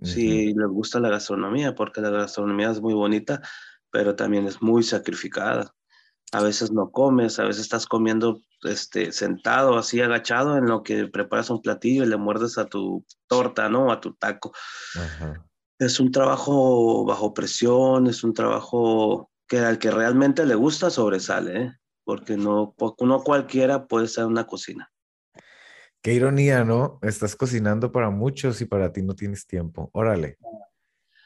si 0.00 0.54
les 0.54 0.68
gusta 0.68 1.00
la 1.00 1.08
gastronomía, 1.10 1.74
porque 1.74 2.00
la 2.00 2.10
gastronomía 2.10 2.70
es 2.70 2.80
muy 2.80 2.94
bonita, 2.94 3.40
pero 3.90 4.14
también 4.14 4.46
es 4.46 4.62
muy 4.62 4.82
sacrificada. 4.82 5.74
A 6.32 6.42
veces 6.42 6.70
no 6.70 6.90
comes, 6.90 7.38
a 7.38 7.44
veces 7.44 7.62
estás 7.62 7.86
comiendo 7.86 8.40
este, 8.62 9.12
sentado, 9.12 9.78
así 9.78 10.00
agachado, 10.00 10.56
en 10.58 10.66
lo 10.66 10.82
que 10.82 11.06
preparas 11.08 11.48
un 11.50 11.62
platillo 11.62 12.04
y 12.04 12.06
le 12.06 12.16
muerdes 12.18 12.58
a 12.58 12.66
tu 12.66 13.04
torta, 13.26 13.68
¿no? 13.68 13.90
A 13.90 14.00
tu 14.00 14.14
taco. 14.14 14.52
Ajá. 14.96 15.44
Es 15.78 16.00
un 16.00 16.10
trabajo 16.10 17.04
bajo 17.04 17.32
presión, 17.34 18.06
es 18.08 18.24
un 18.24 18.34
trabajo 18.34 19.30
que 19.46 19.60
al 19.60 19.78
que 19.78 19.90
realmente 19.90 20.44
le 20.44 20.54
gusta 20.54 20.90
sobresale, 20.90 21.62
¿eh? 21.62 21.72
porque 22.04 22.36
no, 22.36 22.74
no 23.00 23.22
cualquiera 23.22 23.86
puede 23.86 24.08
en 24.16 24.24
una 24.26 24.46
cocina. 24.46 24.90
Qué 26.02 26.14
ironía, 26.14 26.64
¿no? 26.64 26.98
Estás 27.02 27.34
cocinando 27.36 27.92
para 27.92 28.10
muchos 28.10 28.60
y 28.60 28.64
para 28.64 28.92
ti 28.92 29.02
no 29.02 29.14
tienes 29.14 29.46
tiempo. 29.46 29.90
Órale. 29.92 30.38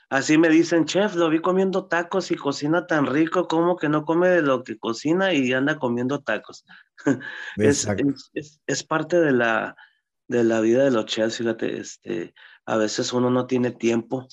Así 0.08 0.36
me 0.36 0.48
dicen, 0.50 0.84
chef, 0.84 1.14
lo 1.14 1.30
vi 1.30 1.40
comiendo 1.40 1.86
tacos 1.86 2.30
y 2.30 2.36
cocina 2.36 2.86
tan 2.86 3.06
rico, 3.06 3.48
como 3.48 3.76
que 3.76 3.88
no 3.88 4.04
come 4.04 4.28
de 4.28 4.42
lo 4.42 4.62
que 4.62 4.78
cocina 4.78 5.32
y 5.32 5.52
anda 5.52 5.78
comiendo 5.78 6.20
tacos. 6.22 6.64
Es, 7.56 7.84
Exacto. 7.84 8.04
es, 8.08 8.30
es- 8.34 8.60
es 8.66 8.84
parte 8.84 9.18
de 9.20 9.32
la, 9.32 9.74
de 10.28 10.44
la 10.44 10.60
vida 10.60 10.84
de 10.84 10.90
los 10.90 11.06
chefs, 11.06 11.38
fíjate, 11.38 11.78
este, 11.80 12.34
a 12.66 12.76
veces 12.76 13.12
uno 13.12 13.30
no 13.30 13.46
tiene 13.46 13.70
tiempo 13.70 14.26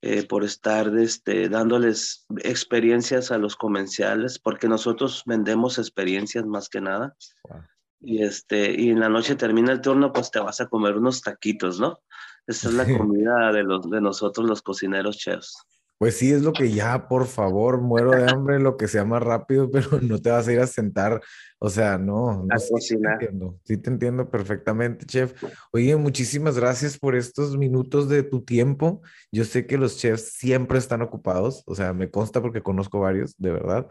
eh, 0.00 0.26
por 0.26 0.44
estar 0.44 0.96
este, 0.96 1.48
dándoles 1.48 2.26
experiencias 2.44 3.30
a 3.30 3.38
los 3.38 3.56
comerciales, 3.56 4.38
porque 4.38 4.68
nosotros 4.68 5.22
vendemos 5.26 5.78
experiencias 5.78 6.46
más 6.46 6.68
que 6.68 6.80
nada. 6.80 7.16
Wow. 7.48 7.62
Y, 8.00 8.22
este, 8.22 8.80
y 8.80 8.90
en 8.90 9.00
la 9.00 9.08
noche 9.08 9.34
termina 9.34 9.72
el 9.72 9.80
turno, 9.80 10.12
pues 10.12 10.30
te 10.30 10.38
vas 10.38 10.60
a 10.60 10.68
comer 10.68 10.96
unos 10.96 11.20
taquitos, 11.22 11.80
¿no? 11.80 12.00
Esa 12.46 12.68
es 12.68 12.74
la 12.74 12.84
comida 12.98 13.50
de, 13.52 13.64
los, 13.64 13.90
de 13.90 14.00
nosotros 14.00 14.48
los 14.48 14.62
cocineros 14.62 15.18
chefs. 15.18 15.56
Pues 15.98 16.16
sí, 16.16 16.32
es 16.32 16.42
lo 16.42 16.52
que 16.52 16.70
ya, 16.70 17.08
por 17.08 17.26
favor, 17.26 17.80
muero 17.80 18.12
de 18.12 18.30
hambre, 18.30 18.60
lo 18.60 18.76
que 18.76 18.86
sea 18.86 19.04
más 19.04 19.20
rápido, 19.20 19.68
pero 19.72 20.00
no 20.00 20.20
te 20.20 20.30
vas 20.30 20.46
a 20.46 20.52
ir 20.52 20.60
a 20.60 20.66
sentar. 20.68 21.20
O 21.58 21.68
sea, 21.68 21.98
no, 21.98 22.44
no 22.44 22.58
sí 22.58 22.96
te 22.96 23.08
entiendo, 23.08 23.58
sí 23.64 23.76
te 23.78 23.90
entiendo 23.90 24.30
perfectamente, 24.30 25.06
chef. 25.06 25.42
Oye, 25.72 25.96
muchísimas 25.96 26.56
gracias 26.56 26.96
por 26.96 27.16
estos 27.16 27.56
minutos 27.56 28.08
de 28.08 28.22
tu 28.22 28.44
tiempo. 28.44 29.02
Yo 29.32 29.44
sé 29.44 29.66
que 29.66 29.76
los 29.76 29.98
chefs 29.98 30.34
siempre 30.34 30.78
están 30.78 31.02
ocupados, 31.02 31.64
o 31.66 31.74
sea, 31.74 31.92
me 31.92 32.10
consta 32.10 32.40
porque 32.40 32.62
conozco 32.62 33.00
varios, 33.00 33.36
de 33.36 33.50
verdad. 33.50 33.88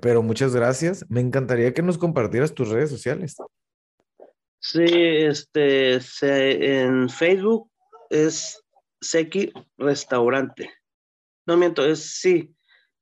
Pero 0.00 0.22
muchas 0.22 0.54
gracias. 0.54 1.04
Me 1.08 1.20
encantaría 1.20 1.72
que 1.74 1.82
nos 1.82 1.98
compartieras 1.98 2.54
tus 2.54 2.68
redes 2.70 2.90
sociales. 2.90 3.36
Sí, 4.58 4.84
este, 4.84 6.00
en 6.82 7.08
Facebook 7.08 7.70
es 8.10 8.62
Seki 9.00 9.52
Restaurante. 9.78 10.70
No 11.50 11.56
miento, 11.56 11.84
es 11.84 12.20
sí, 12.20 12.54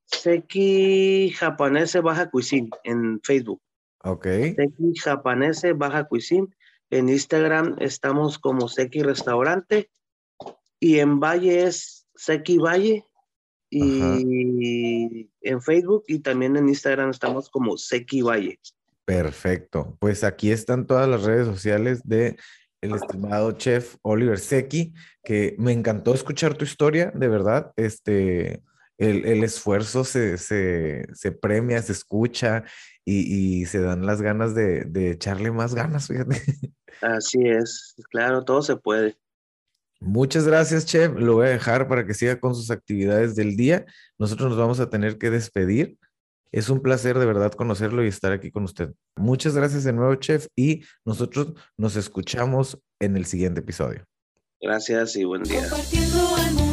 Seki 0.06 1.34
Japanese 1.37 2.00
Baja 2.00 2.30
Cuisine 2.30 2.70
en 2.82 3.20
Facebook. 3.22 3.61
Ok, 4.04 4.24
Seki 4.24 4.94
Japanese 4.98 5.74
Baja 5.74 6.04
Cuisine. 6.04 6.48
En 6.88 7.11
Instagram 7.11 7.76
estamos 7.78 8.38
como 8.38 8.66
Seki 8.70 9.02
Restaurante. 9.02 9.90
Y 10.80 10.98
en 11.00 11.20
Valle 11.20 11.64
es 11.64 12.06
Seki 12.16 12.56
Valle. 12.56 13.04
Y 13.68 15.28
en 15.42 15.61
Facebook 15.61 16.04
y 16.08 16.20
también 16.20 16.56
en 16.56 16.70
Instagram 16.70 17.11
estamos 17.11 17.50
como 17.50 17.76
Seki 17.76 18.22
Valle. 18.22 18.58
perfecto. 19.04 19.94
Pues 20.00 20.24
aquí 20.24 20.50
están 20.52 20.87
todas 20.87 21.06
las 21.06 21.24
redes 21.24 21.46
sociales 21.46 22.00
de 22.02 22.38
el 22.81 22.95
estimado 22.95 23.53
chef 23.53 23.97
Oliver 24.03 24.38
Secchi, 24.38 24.95
que 25.25 25.55
me 25.59 25.73
encantó 25.73 26.14
escuchar 26.14 26.55
tu 26.55 26.64
historia, 26.64 27.12
de 27.14 27.29
verdad. 27.29 27.73
Este, 27.77 28.62
el, 28.99 29.25
el 29.25 29.45
esfuerzo 29.45 30.05
se, 30.05 30.38
se, 30.38 31.07
se 31.14 31.33
premia, 31.33 31.83
se 31.83 31.93
escucha 31.93 32.64
y, 33.05 33.61
y 33.61 33.67
se 33.67 33.81
dan 33.81 34.07
las 34.07 34.23
ganas 34.23 34.55
de, 34.55 34.85
de 34.85 35.11
echarle 35.12 35.51
más 35.51 35.75
ganas, 35.75 36.09
fíjate. 36.09 36.43
Así 37.03 37.41
es, 37.43 37.95
claro, 38.11 38.45
todo 38.45 38.62
se 38.62 38.77
puede. 38.77 39.17
Muchas 40.01 40.47
gracias, 40.47 40.87
chef. 40.87 41.12
Lo 41.17 41.35
voy 41.35 41.49
a 41.49 41.51
dejar 41.51 41.88
para 41.88 42.07
que 42.07 42.14
siga 42.14 42.38
con 42.38 42.55
sus 42.55 42.71
actividades 42.71 43.35
del 43.35 43.57
día. 43.57 43.85
Nosotros 44.17 44.51
nos 44.51 44.59
vamos 44.59 44.79
a 44.79 44.88
tener 44.88 45.19
que 45.19 45.29
despedir. 45.29 45.97
Es 46.52 46.68
un 46.70 46.80
placer 46.80 47.18
de 47.18 47.26
verdad 47.26 47.52
conocerlo 47.52 48.04
y 48.04 48.08
estar 48.08 48.32
aquí 48.32 48.50
con 48.50 48.64
usted. 48.64 48.92
Muchas 49.16 49.54
gracias 49.54 49.84
de 49.84 49.92
nuevo, 49.92 50.14
chef, 50.14 50.46
y 50.56 50.82
nosotros 51.04 51.52
nos 51.76 51.96
escuchamos 51.96 52.78
en 53.00 53.16
el 53.16 53.26
siguiente 53.26 53.61
episodio. 53.61 54.04
Gracias 54.61 55.16
y 55.16 55.24
buen 55.24 55.42
día. 55.42 55.61
Compartiendo 55.68 56.37
al 56.37 56.54
mundo. 56.54 56.67